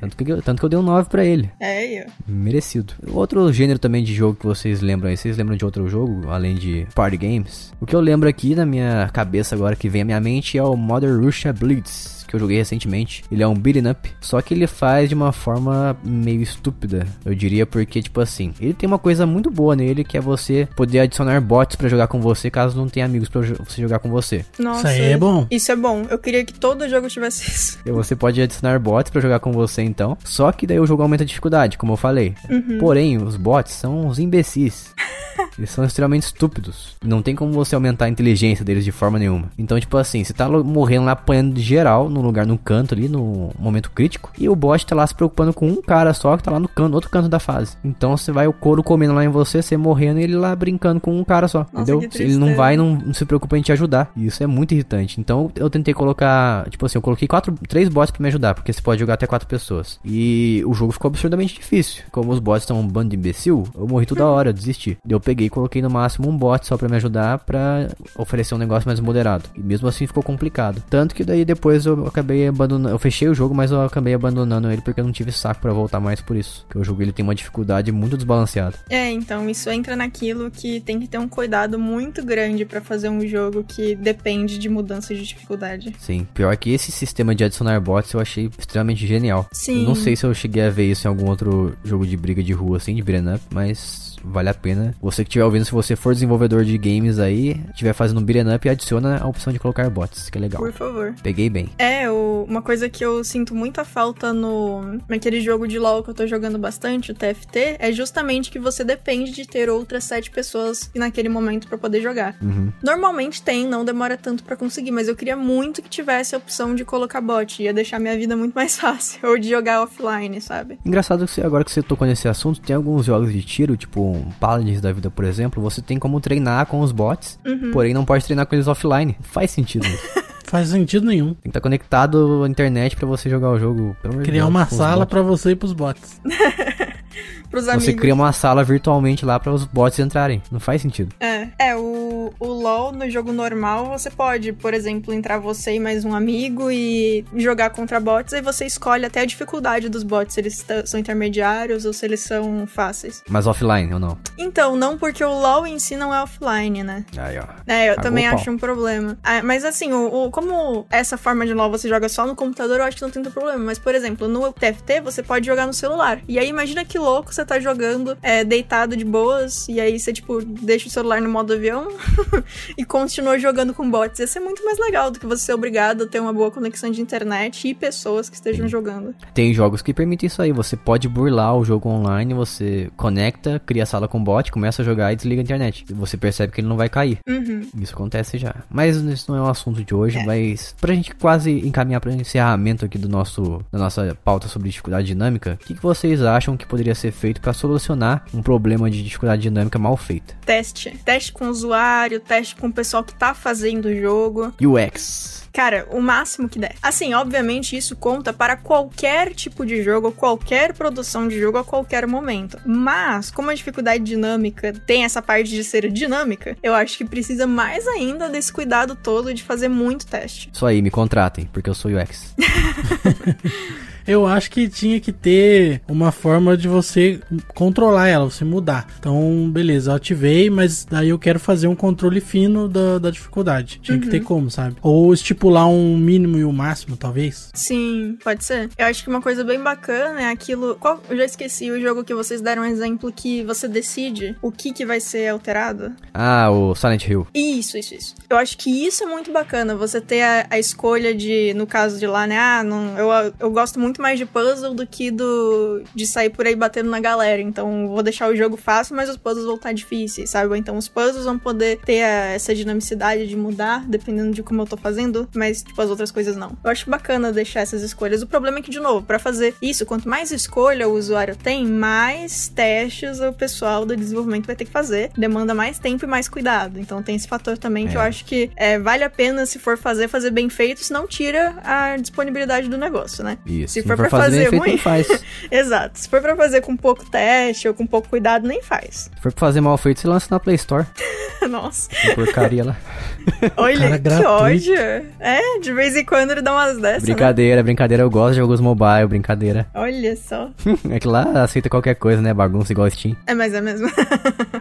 [0.00, 1.50] Tanto que, eu- tanto que eu dei um 9 pra ele.
[1.60, 2.10] É ó.
[2.26, 2.92] Merecido.
[3.12, 6.54] Outro gênero também de jogo que vocês lembram aí, vocês lembram de outro jogo, além
[6.54, 7.72] de party games?
[7.80, 10.62] O que eu lembro aqui na minha cabeça agora, que vem à minha mente, é
[10.62, 12.17] o Mother Russia Blitz.
[12.28, 13.24] Que eu joguei recentemente.
[13.32, 14.10] Ele é um beating up.
[14.20, 17.06] Só que ele faz de uma forma meio estúpida.
[17.24, 20.68] Eu diria porque, tipo assim, ele tem uma coisa muito boa nele que é você
[20.76, 23.98] poder adicionar bots pra jogar com você caso não tenha amigos pra jo- você jogar
[23.98, 24.44] com você.
[24.58, 24.92] Nossa.
[24.92, 25.46] Isso aí é bom.
[25.50, 26.04] Isso é bom.
[26.10, 27.78] Eu queria que todo jogo tivesse isso.
[27.86, 30.16] E você pode adicionar bots pra jogar com você então.
[30.22, 32.34] Só que daí o jogo aumenta a dificuldade, como eu falei.
[32.78, 34.92] Porém, os bots são uns imbecis.
[35.56, 36.96] Eles são extremamente estúpidos.
[37.04, 39.50] Não tem como você aumentar a inteligência deles de forma nenhuma.
[39.56, 43.08] Então, tipo assim, você tá morrendo lá apanhando de geral, num lugar, num canto ali,
[43.08, 44.30] no momento crítico.
[44.38, 46.68] E o bot tá lá se preocupando com um cara só que tá lá no
[46.68, 47.76] canto, no outro canto da fase.
[47.84, 51.00] Então você vai o couro comendo lá em você, você morrendo e ele lá brincando
[51.00, 51.66] com um cara só.
[51.72, 52.00] entendeu?
[52.00, 54.10] que Ele não vai, não, não se preocupa em te ajudar.
[54.16, 55.20] E isso é muito irritante.
[55.20, 58.72] Então eu tentei colocar, tipo assim, eu coloquei quatro, três bots pra me ajudar, porque
[58.72, 59.98] você pode jogar até quatro pessoas.
[60.04, 62.02] E o jogo ficou absurdamente difícil.
[62.10, 64.98] Como os bots são um bando de imbecil, eu morri toda hora, eu desisti.
[65.08, 68.58] Eu peguei e coloquei no máximo um bot só pra me ajudar pra oferecer um
[68.58, 69.44] negócio mais moderado.
[69.54, 70.82] E mesmo assim ficou complicado.
[70.88, 74.70] Tanto que daí depois eu acabei abandonando, eu fechei o jogo, mas eu acabei abandonando
[74.70, 76.64] ele porque eu não tive saco pra voltar mais por isso.
[76.66, 78.76] Porque o jogo ele tem uma dificuldade muito desbalanceada.
[78.88, 83.08] É, então isso entra naquilo que tem que ter um cuidado muito grande pra fazer
[83.08, 85.94] um jogo que depende de mudança de dificuldade.
[85.98, 89.46] Sim, pior que esse sistema de adicionar bots eu achei extremamente genial.
[89.52, 89.82] Sim.
[89.82, 92.42] Eu não sei se eu cheguei a ver isso em algum outro jogo de briga
[92.42, 94.94] de rua assim, de up, mas vale a pena.
[95.00, 98.54] Você que estiver ouvindo, se você for desenvolvedor de games aí, estiver fazendo um beat'em
[98.54, 100.60] up, adiciona a opção de colocar bots, que é legal.
[100.62, 101.14] Por favor.
[101.22, 101.68] Peguei bem.
[101.78, 106.10] É, o- uma coisa que eu sinto muita falta no naquele jogo de LoL que
[106.10, 110.30] eu tô jogando bastante, o TFT, é justamente que você depende de ter outras sete
[110.30, 112.36] pessoas naquele momento pra poder jogar.
[112.42, 112.72] Uhum.
[112.82, 116.74] Normalmente tem, não demora tanto pra conseguir, mas eu queria muito que tivesse a opção
[116.74, 120.78] de colocar bot, ia deixar minha vida muito mais fácil, ou de jogar offline, sabe?
[120.84, 124.07] Engraçado que você- agora que você tocou nesse assunto, tem alguns jogos de tiro, tipo
[124.40, 127.70] Paladins da vida, por exemplo, você tem como treinar com os bots, Uhum.
[127.72, 129.16] porém não pode treinar com eles offline.
[129.22, 130.02] Faz sentido isso.
[130.48, 131.34] Faz sentido nenhum.
[131.34, 133.94] Tem que estar conectado à internet pra você jogar o jogo.
[134.22, 136.20] Criar Deus, uma sala pra você e pros bots.
[137.50, 137.94] Pros Você amigos.
[138.00, 140.42] cria uma sala virtualmente lá para os bots entrarem.
[140.52, 141.14] Não faz sentido.
[141.18, 145.80] É, é o, o LoL no jogo normal você pode, por exemplo, entrar você e
[145.80, 150.34] mais um amigo e jogar contra bots, aí você escolhe até a dificuldade dos bots,
[150.34, 153.22] se eles são intermediários ou se eles são fáceis.
[153.28, 154.18] Mas offline ou não?
[154.36, 157.04] Então, não porque o LoL em si não é offline, né?
[157.16, 157.44] Aí, ó.
[157.66, 159.16] É, eu Cagou também acho um problema.
[159.24, 162.78] Ah, mas assim, o, o- como essa forma de LoL você joga só no computador,
[162.78, 163.58] eu acho que não tem tanto problema.
[163.64, 166.20] Mas, por exemplo, no TFT você pode jogar no celular.
[166.28, 170.12] E aí imagina que louco você tá jogando é, deitado de boas, e aí você,
[170.12, 171.88] tipo, deixa o celular no modo avião
[172.76, 174.18] e continua jogando com bots.
[174.20, 176.90] Ia ser muito mais legal do que você ser obrigado a ter uma boa conexão
[176.90, 179.14] de internet e pessoas que estejam jogando.
[179.32, 180.52] Tem jogos que permitem isso aí.
[180.52, 184.84] Você pode burlar o jogo online, você conecta, cria a sala com bot, começa a
[184.84, 185.84] jogar e desliga a internet.
[185.88, 187.18] E você percebe que ele não vai cair.
[187.28, 187.62] Uhum.
[187.80, 188.54] Isso acontece já.
[188.70, 192.84] Mas isso não é o assunto de hoje, mas pra gente quase encaminhar para encerramento
[192.84, 196.66] aqui do nosso da nossa pauta sobre dificuldade dinâmica, o que, que vocês acham que
[196.66, 200.34] poderia ser feito pra solucionar um problema de dificuldade dinâmica mal feita?
[200.44, 200.98] Teste.
[201.04, 204.52] Teste com o usuário, teste com o pessoal que tá fazendo o jogo.
[204.60, 205.38] UX.
[205.52, 206.74] Cara, o máximo que der.
[206.80, 212.06] Assim, obviamente isso conta para qualquer tipo de jogo, qualquer produção de jogo a qualquer
[212.06, 212.58] momento.
[212.64, 217.46] Mas, como a dificuldade dinâmica tem essa parte de ser dinâmica, eu acho que precisa
[217.46, 220.50] mais ainda desse cuidado todo de fazer muito teste.
[220.52, 222.34] Isso aí, me contratem, porque eu sou UX.
[224.08, 227.20] Eu acho que tinha que ter uma forma de você
[227.54, 228.88] controlar ela, você mudar.
[228.98, 233.78] Então, beleza, eu ativei, mas daí eu quero fazer um controle fino da, da dificuldade.
[233.82, 234.76] Tinha que ter como, sabe?
[234.80, 237.50] Ou estipular um mínimo e um máximo, talvez.
[237.52, 238.70] Sim, pode ser.
[238.78, 240.76] Eu acho que uma coisa bem bacana é aquilo.
[240.76, 244.50] Qual, eu já esqueci o jogo que vocês deram um exemplo que você decide o
[244.50, 245.92] que, que vai ser alterado.
[246.14, 247.26] Ah, o Silent Hill.
[247.34, 248.14] Isso, isso, isso.
[248.30, 251.98] Eu acho que isso é muito bacana, você ter a, a escolha de, no caso
[251.98, 252.38] de lá, né?
[252.38, 256.46] Ah, não, eu, eu gosto muito mais de puzzle do que do de sair por
[256.46, 257.40] aí batendo na galera.
[257.42, 260.48] Então vou deixar o jogo fácil, mas os puzzles vão estar difíceis, sabe?
[260.50, 264.62] Ou então os puzzles vão poder ter a- essa dinamicidade de mudar, dependendo de como
[264.62, 266.56] eu tô fazendo, mas tipo as outras coisas não.
[266.64, 268.22] Eu acho bacana deixar essas escolhas.
[268.22, 271.66] O problema é que, de novo, pra fazer isso, quanto mais escolha o usuário tem,
[271.66, 275.10] mais testes o pessoal do desenvolvimento vai ter que fazer.
[275.16, 276.78] Demanda mais tempo e mais cuidado.
[276.78, 277.96] Então tem esse fator também que É.
[277.96, 281.54] eu acho que é, vale a pena, se for fazer, fazer bem feito, senão tira
[281.64, 283.38] a disponibilidade do negócio, né?
[283.46, 283.74] Isso.
[283.74, 284.68] Se for for pra fazer fazer, ruim.
[284.70, 285.24] nem faz.
[285.50, 285.98] Exato.
[285.98, 289.10] Se for pra fazer com pouco teste ou com pouco cuidado, nem faz.
[289.14, 290.86] Se for pra fazer mal feito, você lança na Play Store.
[291.48, 291.88] Nossa.
[291.90, 292.76] Tem porcaria lá.
[293.56, 294.74] Olha, Cara, que ódio.
[295.20, 297.14] É, de vez em quando ele dá umas dessas, né?
[297.14, 298.02] Brincadeira, brincadeira.
[298.02, 299.66] Eu gosto de jogos mobile, brincadeira.
[299.74, 300.50] Olha só.
[300.90, 302.34] É que lá aceita qualquer coisa, né?
[302.34, 303.16] Bagunça igual Steam.
[303.26, 303.88] É, mas é mesmo.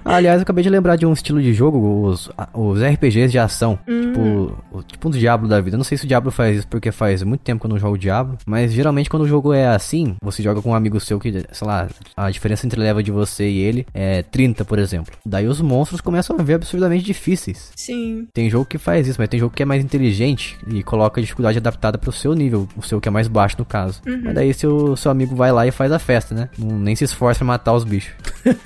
[0.05, 3.79] Aliás, eu acabei de lembrar de um estilo de jogo, os, os RPGs de ação.
[3.87, 4.01] Hum.
[4.01, 5.75] Tipo, o, tipo um Diablo da vida.
[5.75, 7.79] Eu não sei se o Diablo faz isso porque faz muito tempo que eu não
[7.79, 8.37] jogo Diablo.
[8.45, 11.67] Mas geralmente quando o jogo é assim, você joga com um amigo seu que, sei
[11.67, 15.13] lá, a diferença entre level de você e ele é 30, por exemplo.
[15.25, 17.71] Daí os monstros começam a ver absurdamente difíceis.
[17.75, 18.27] Sim.
[18.33, 21.23] Tem jogo que faz isso, mas tem jogo que é mais inteligente e coloca a
[21.23, 24.01] dificuldade adaptada pro seu nível, o seu que é mais baixo no caso.
[24.23, 26.49] Mas daí seu, seu amigo vai lá e faz a festa, né?
[26.57, 28.13] Não, nem se esforça pra matar os bichos.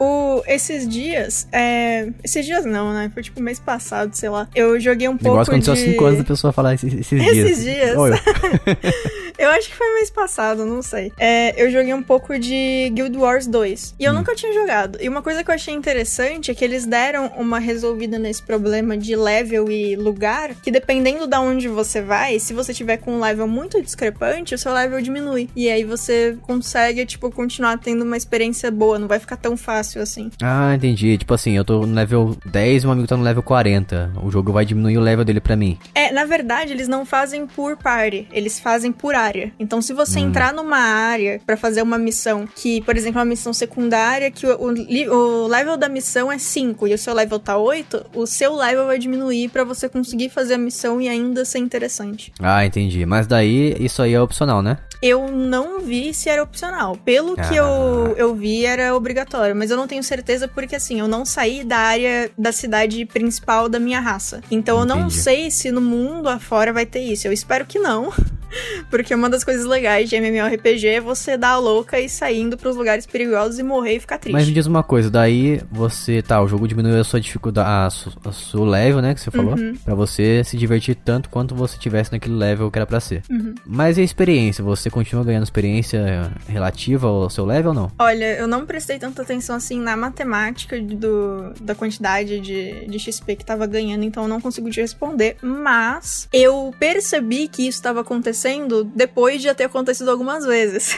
[0.00, 2.08] O, esses dias, é...
[2.22, 3.10] Esses dias não, né?
[3.14, 4.48] Foi tipo mês passado, sei lá.
[4.54, 5.92] Eu joguei um pouco negócio aconteceu há de...
[5.92, 7.36] 5 anos da pessoa falar esses, esses dias.
[7.36, 7.94] Esses dias.
[9.38, 9.44] Eu.
[9.44, 11.12] Eu acho que foi mês passado, não sei.
[11.18, 13.94] É, eu joguei um pouco de Guild Wars 2.
[13.98, 14.98] E eu nunca tinha jogado.
[15.00, 18.96] E uma coisa que eu achei interessante é que eles deram uma resolvida nesse problema
[18.96, 23.20] de level e lugar, que dependendo da onde você vai, se você tiver com um
[23.20, 25.48] level muito discrepante, o seu level diminui.
[25.54, 28.98] E aí você consegue, tipo, continuar tendo uma experiência boa.
[28.98, 30.30] Não vai ficar tão fácil assim.
[30.42, 31.16] Ah, entendi.
[31.18, 34.12] Tipo assim, eu tô no level 10 e um amigo tá no level 40.
[34.22, 35.78] O jogo vai diminuir o level dele pra mim.
[35.94, 39.52] É, na verdade, eles não fazem por party, eles fazem por área.
[39.58, 43.52] Então, se você entrar numa área pra fazer uma missão que, por exemplo, uma missão
[43.52, 47.56] secundária, que o, o o level da missão é 5 e o seu level tá
[47.56, 51.58] 8, o seu level vai diminuir pra você conseguir fazer a missão e ainda ser
[51.58, 52.32] interessante.
[52.40, 53.04] Ah, entendi.
[53.06, 54.78] Mas daí, isso aí é opcional, né?
[55.02, 56.96] Eu não vi se era opcional.
[57.04, 57.54] Pelo que Ah.
[57.56, 59.54] eu, eu vi, era obrigatório.
[59.54, 63.68] Mas eu não tenho certeza porque, assim, eu não saí da área da cidade principal
[63.68, 64.40] da minha raça.
[64.50, 65.14] Então eu não Entendi.
[65.20, 67.26] sei se no mundo afora vai ter isso.
[67.28, 68.12] Eu espero que não.
[68.90, 72.76] Porque uma das coisas legais de MMORPG é você dar a louca e saindo pros
[72.76, 74.32] lugares perigosos e morrer e ficar triste.
[74.34, 78.28] Mas me diz uma coisa, daí você, tá, o jogo diminuiu a sua dificuldade, a,
[78.28, 79.74] a seu level, né, que você falou, Uhum.
[79.84, 83.22] Pra você se divertir tanto quanto você tivesse naquele level que era pra ser.
[83.30, 83.54] Uhum.
[83.64, 84.64] Mas e a experiência?
[84.64, 87.92] Você continua ganhando experiência relativa ao seu level ou não?
[87.98, 93.36] Olha, eu não prestei tanta atenção assim na matemática do, da quantidade de, de XP
[93.36, 95.36] que tava ganhando, então eu não consigo te responder.
[95.42, 98.43] Mas eu percebi que isso estava acontecendo
[98.84, 100.96] depois de já ter acontecido algumas vezes.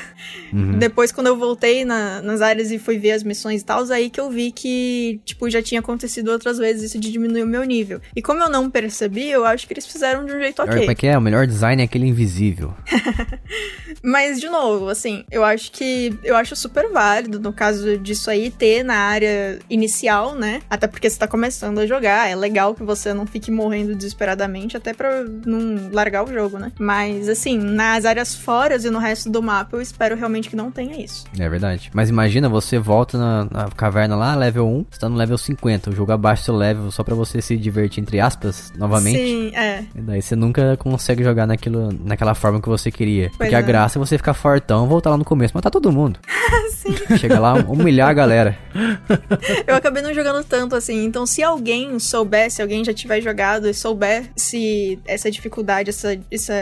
[0.53, 0.79] Uhum.
[0.79, 4.09] Depois, quando eu voltei na- nas áreas e fui ver as missões e tal, aí
[4.11, 7.63] que eu vi que, tipo, já tinha acontecido outras vezes isso de diminuir o meu
[7.65, 8.01] nível.
[8.15, 10.77] E como eu não percebi, eu acho que eles fizeram de um jeito Como é
[10.81, 10.95] ok.
[10.95, 11.17] que é?
[11.19, 12.73] O melhor design é aquele invisível.
[14.03, 16.17] Mas, de novo, assim, eu acho que.
[16.23, 20.61] Eu acho super válido, no caso disso aí, ter na área inicial, né?
[20.71, 22.29] Até porque você tá começando a jogar.
[22.31, 26.71] É legal que você não fique morrendo desesperadamente, até pra não largar o jogo, né?
[26.79, 30.71] Mas, assim, nas áreas fora e no resto do mapa, eu espero realmente que não
[30.71, 31.25] tenha isso.
[31.39, 31.91] É verdade.
[31.95, 35.91] Mas imagina, você volta na, na caverna lá, level 1, você tá no level 50.
[35.91, 39.19] O jogo abaixa seu level só pra você se divertir, entre aspas, novamente.
[39.19, 39.85] Sim, é.
[39.95, 43.31] E daí você nunca consegue jogar naquilo, naquela forma que você queria.
[43.37, 43.63] Porque a é.
[43.63, 46.19] graça é você ficar fortão, voltar lá no começo, matar todo mundo.
[46.71, 47.17] Sim.
[47.19, 48.59] Chega lá, humilhar a galera.
[49.67, 51.05] Eu acabei não jogando tanto assim.
[51.05, 56.19] Então, se alguém souber, se alguém já tiver jogado e souber se essa dificuldade, essa,
[56.31, 56.55] essa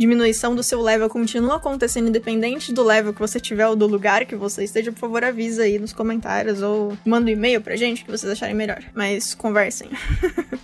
[0.00, 4.24] diminuição do seu level continua acontecendo independente do level que você tiver ou do lugar
[4.24, 8.02] que você esteja, por favor, avisa aí nos comentários ou manda um e-mail pra gente
[8.02, 8.82] que vocês acharem melhor.
[8.94, 9.90] Mas conversem.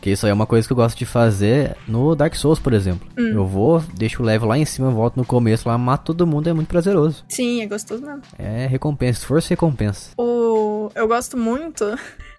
[0.01, 2.73] Que isso aí é uma coisa que eu gosto de fazer no Dark Souls, por
[2.73, 3.09] exemplo.
[3.19, 3.31] Hum.
[3.31, 6.49] Eu vou, deixo o level lá em cima, volto no começo lá, mato todo mundo,
[6.49, 7.25] é muito prazeroso.
[7.29, 8.23] Sim, é gostoso mesmo.
[8.39, 10.11] É recompensa, esforço e recompensa.
[10.17, 10.91] O...
[10.95, 11.85] Eu gosto muito.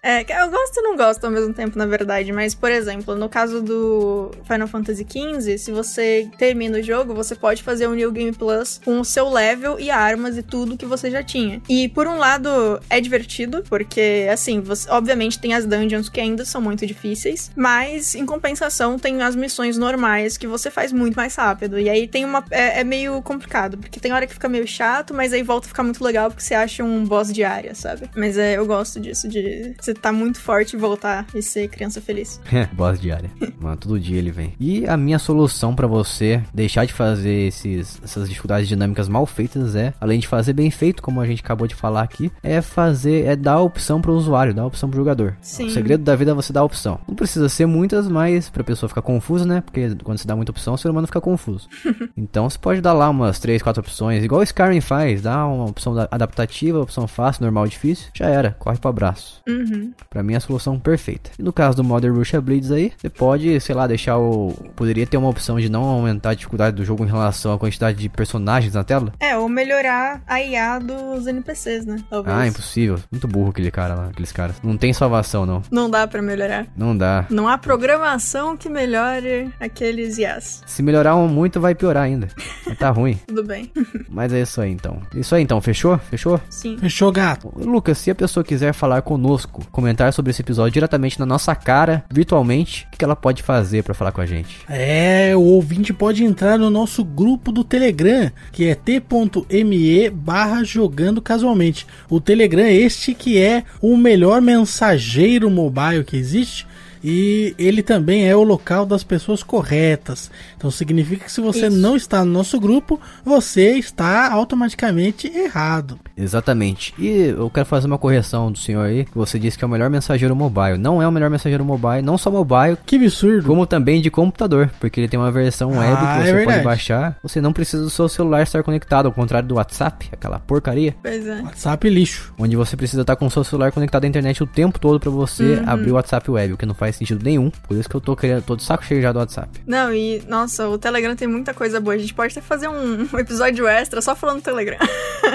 [0.02, 2.32] É, eu gosto e não gosto ao mesmo tempo, na verdade.
[2.32, 7.34] Mas, por exemplo, no caso do Final Fantasy XV, se você termina o jogo, você
[7.34, 10.86] pode fazer um New Game Plus com o seu level e armas e tudo que
[10.86, 11.60] você já tinha.
[11.68, 16.44] E, por um lado, é divertido, porque, assim, você, obviamente tem as dungeons que ainda
[16.44, 21.34] são muito difíceis, mas, em compensação, tem as missões normais que você faz muito mais
[21.34, 21.78] rápido.
[21.78, 22.44] E aí tem uma.
[22.50, 25.68] É, é meio complicado, porque tem hora que fica meio chato, mas aí volta a
[25.68, 28.08] ficar muito legal porque você acha um boss de área, sabe?
[28.16, 31.98] Mas é, eu gosto disso, de você tá muito forte e voltar e ser criança
[32.00, 32.38] feliz.
[32.72, 33.30] Boss diária.
[33.58, 34.52] Mano, todo dia ele vem.
[34.60, 39.74] E a minha solução pra você deixar de fazer esses, essas dificuldades dinâmicas mal feitas
[39.74, 43.24] é, além de fazer bem feito, como a gente acabou de falar aqui, é fazer,
[43.26, 45.36] é dar a opção pro usuário, dar a opção pro jogador.
[45.40, 45.66] Sim.
[45.66, 47.00] O segredo da vida é você dar a opção.
[47.08, 49.62] Não precisa ser muitas, mas pra pessoa ficar confusa, né?
[49.62, 51.66] Porque quando você dá muita opção, o ser humano fica confuso.
[52.16, 55.64] então você pode dar lá umas 3, 4 opções, igual o Skyrim faz, dá uma
[55.64, 59.40] opção da- adaptativa, opção fácil, normal, difícil, já era, corre pro abraço.
[59.48, 59.77] Uhum.
[59.78, 59.92] Uhum.
[60.10, 61.30] Pra mim é a solução perfeita.
[61.38, 64.52] E no caso do Modern Russia Blades aí, você pode, sei lá, deixar o.
[64.74, 67.98] Poderia ter uma opção de não aumentar a dificuldade do jogo em relação à quantidade
[67.98, 69.12] de personagens na tela?
[69.20, 71.96] É, ou melhorar a IA dos NPCs, né?
[72.10, 72.36] Talvez.
[72.36, 72.98] Ah, impossível.
[73.10, 74.56] Muito burro aquele cara lá, aqueles caras.
[74.62, 75.62] Não tem salvação, não.
[75.70, 76.66] Não dá pra melhorar.
[76.76, 77.26] Não dá.
[77.30, 80.62] Não há programação que melhore aqueles IAs.
[80.66, 82.28] Se melhorar um muito, vai piorar ainda.
[82.66, 83.18] Mas tá ruim.
[83.26, 83.70] Tudo bem.
[84.08, 85.00] Mas é isso aí então.
[85.14, 85.98] Isso aí então, fechou?
[85.98, 86.40] Fechou?
[86.48, 86.78] Sim.
[86.78, 87.52] Fechou, gato.
[87.56, 92.04] Lucas, se a pessoa quiser falar conosco, comentar sobre esse episódio diretamente na nossa cara,
[92.10, 94.58] virtualmente, o que ela pode fazer pra falar com a gente?
[94.68, 101.22] É, o ouvinte pode entrar no nosso grupo do Telegram, que é t.me barra jogando
[101.22, 101.86] casualmente.
[102.08, 106.66] O Telegram é este que é o melhor mensageiro mobile que existe.
[107.02, 110.30] E ele também é o local das pessoas corretas.
[110.56, 111.76] Então significa que se você Isso.
[111.76, 115.98] não está no nosso grupo, você está automaticamente errado.
[116.16, 116.94] Exatamente.
[116.98, 119.70] E eu quero fazer uma correção do senhor aí, que você disse que é o
[119.70, 120.76] melhor mensageiro mobile.
[120.78, 123.46] Não é o melhor mensageiro mobile, não só mobile, Que absurdo.
[123.46, 126.52] como também de computador, porque ele tem uma versão web Ah, que é você verdade.
[126.58, 127.18] pode baixar.
[127.22, 131.26] Você não precisa do seu celular estar conectado, ao contrário do WhatsApp, aquela porcaria, Pois
[131.26, 131.40] é.
[131.42, 132.32] WhatsApp lixo.
[132.38, 135.10] onde você precisa estar com o seu celular conectado à internet o tempo todo pra
[135.10, 135.64] você Uhum.
[135.66, 137.50] abrir o WhatsApp web, o que não faz sentido nenhum.
[137.50, 139.48] Por isso que eu tô querendo, tô de saco cheio já do WhatsApp.
[139.66, 141.94] Não, e nossa, o Telegram tem muita coisa boa.
[141.94, 144.78] A gente pode até fazer um, um episódio extra só falando do Telegram.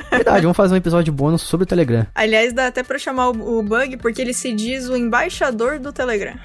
[0.09, 2.05] Verdade, vamos fazer um episódio bônus sobre o Telegram.
[2.15, 5.91] Aliás, dá até pra chamar o, o Bug, porque ele se diz o embaixador do
[5.91, 6.35] Telegram.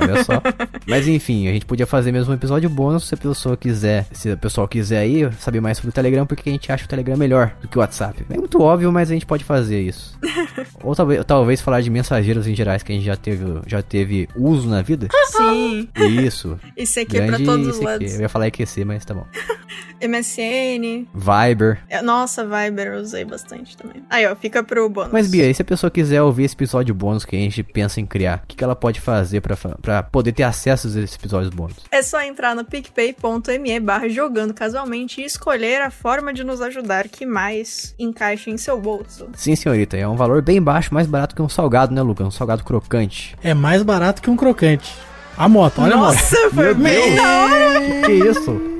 [0.00, 0.42] Olha só.
[0.86, 4.06] Mas enfim, a gente podia fazer mesmo um episódio bônus se a pessoa quiser.
[4.12, 6.88] Se o pessoal quiser aí saber mais sobre o Telegram, porque a gente acha o
[6.88, 8.24] Telegram melhor do que o WhatsApp.
[8.30, 10.18] É muito óbvio, mas a gente pode fazer isso.
[10.82, 14.28] Ou talvez, talvez falar de mensageiros em gerais que a gente já teve, já teve
[14.36, 15.08] uso na vida.
[15.26, 16.58] Sim, Isso.
[16.76, 18.14] isso aqui é pra Grande todos os lados.
[18.14, 19.26] Eu ia falar EQC, mas tá bom.
[20.02, 21.06] MSN.
[21.14, 21.78] Viber.
[21.88, 24.02] É, Nossa, Viber eu usei bastante também.
[24.10, 25.12] Aí, ó, fica pro bônus.
[25.12, 28.00] Mas Bia, e se a pessoa quiser ouvir esse episódio bônus que a gente pensa
[28.00, 31.16] em criar, o que, que ela pode fazer pra, pra poder ter acesso a esses
[31.16, 31.76] episódios bônus?
[31.90, 37.08] É só entrar no picpay.me barra jogando casualmente e escolher a forma de nos ajudar
[37.08, 39.28] que mais encaixe em seu bolso.
[39.34, 42.26] Sim, senhorita, é um valor bem baixo, mais barato que um salgado, né, Lucas?
[42.26, 43.36] Um salgado crocante.
[43.42, 44.94] É mais barato que um crocante.
[45.36, 47.80] A moto, olha Nossa, foi bem da hora.
[48.06, 48.72] Que isso?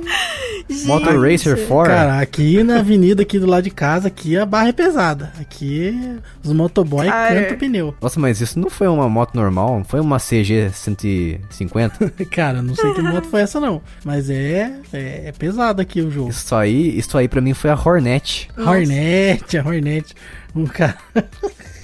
[0.84, 1.92] Motor Racer 4?
[1.92, 5.32] Cara, aqui na avenida aqui do lado de casa, aqui a barra é pesada.
[5.40, 7.34] Aqui os motoboy Cara.
[7.34, 7.94] cantam o pneu.
[8.00, 12.10] Nossa, mas isso não foi uma moto normal, não foi uma CG 150?
[12.30, 13.80] Cara, não sei que moto foi essa não.
[14.04, 16.30] Mas é, é, é pesado aqui o jogo.
[16.30, 18.48] isso aí, isso aí pra mim foi a Hornet.
[18.56, 18.70] Nossa.
[18.70, 20.14] Hornet, a Hornet.
[20.54, 20.96] Um cara,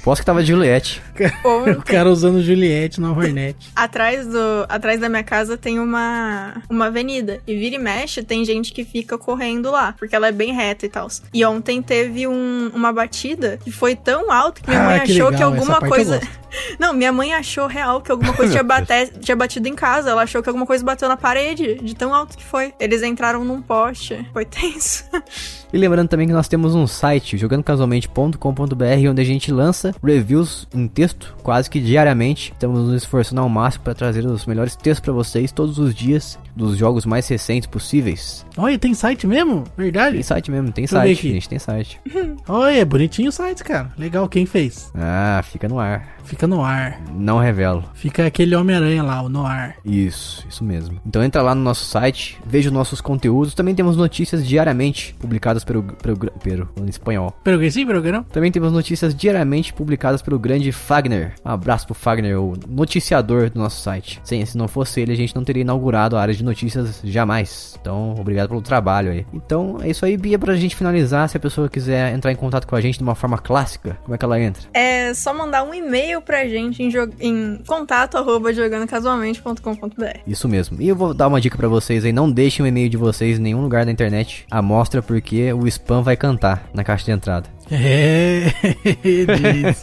[0.04, 1.02] Posso que tava de Juliette.
[1.44, 3.56] Ou- o cara usando Juliette na Hornet.
[3.76, 7.40] Atrás, do, atrás da minha casa tem uma, uma avenida.
[7.46, 10.86] E vira e mexe, tem gente que fica correndo lá, porque ela é bem reta
[10.86, 11.08] e tal.
[11.34, 15.12] E ontem teve um- uma batida que foi tão alto que minha Ah, mãe que
[15.12, 16.18] achou legal, que alguma essa parte eu coisa.
[16.20, 16.38] gosto.
[16.80, 20.08] Não, minha mãe achou real que alguma coisa tinha, bate- tinha batido em casa.
[20.10, 22.72] Ela achou que alguma coisa bateu na parede, de tão alto que foi.
[22.80, 24.26] Eles entraram num poste.
[24.32, 25.04] Foi tenso.
[25.70, 30.86] E lembrando também que nós temos um site, jogandocasualmente.com.br, onde a gente lança reviews em
[30.86, 32.52] texto quase que diariamente.
[32.52, 36.38] Estamos nos esforçando ao máximo para trazer os melhores textos para vocês todos os dias
[36.54, 38.44] dos jogos mais recentes possíveis.
[38.56, 39.64] Olha, tem site mesmo?
[39.76, 40.14] Verdade?
[40.14, 42.00] Tem site mesmo, tem Deixa site, a gente tem site.
[42.48, 43.92] Olha, é bonitinho o site, cara.
[43.96, 44.90] Legal, quem fez?
[44.94, 46.18] Ah, fica no ar.
[46.24, 47.00] Fica no ar.
[47.14, 47.84] Não revelo.
[47.94, 49.76] Fica aquele Homem-Aranha lá, o no ar.
[49.84, 51.00] Isso, isso mesmo.
[51.06, 53.54] Então entra lá no nosso site, veja os nossos conteúdos.
[53.54, 57.34] Também temos notícias diariamente publicadas pelo, pelo, pelo em espanhol.
[57.42, 58.24] Pero que sim, pero que não?
[58.24, 61.34] Também temos notícias diariamente publicadas pelo grande Fagner.
[61.44, 64.20] Um abraço pro Fagner, o noticiador do nosso site.
[64.24, 67.76] Sim, se não fosse ele, a gente não teria inaugurado a área de notícias jamais.
[67.80, 69.26] Então, obrigado pelo trabalho aí.
[69.32, 71.28] Então, é isso aí, Bia, pra gente finalizar.
[71.28, 74.14] Se a pessoa quiser entrar em contato com a gente de uma forma clássica, como
[74.14, 74.62] é que ela entra?
[74.72, 76.90] É só mandar um e-mail pra gente em,
[77.20, 80.18] em contato arroba jogandocasualmente.com.br.
[80.26, 80.80] Isso mesmo.
[80.80, 83.38] E eu vou dar uma dica pra vocês aí, não deixem o e-mail de vocês
[83.38, 87.10] em nenhum lugar da internet à mostra, porque o spam vai cantar na caixa de
[87.12, 87.48] entrada.
[87.70, 88.52] É.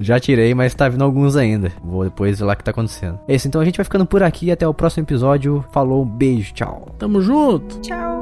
[0.00, 1.72] Já tirei, mas tá vindo alguns ainda.
[1.82, 3.18] Vou depois ver lá o que tá acontecendo.
[3.26, 4.50] É isso, então a gente vai ficando por aqui.
[4.50, 5.64] Até o próximo episódio.
[5.72, 6.88] Falou, beijo, tchau.
[6.98, 7.80] Tamo junto.
[7.80, 8.17] Tchau!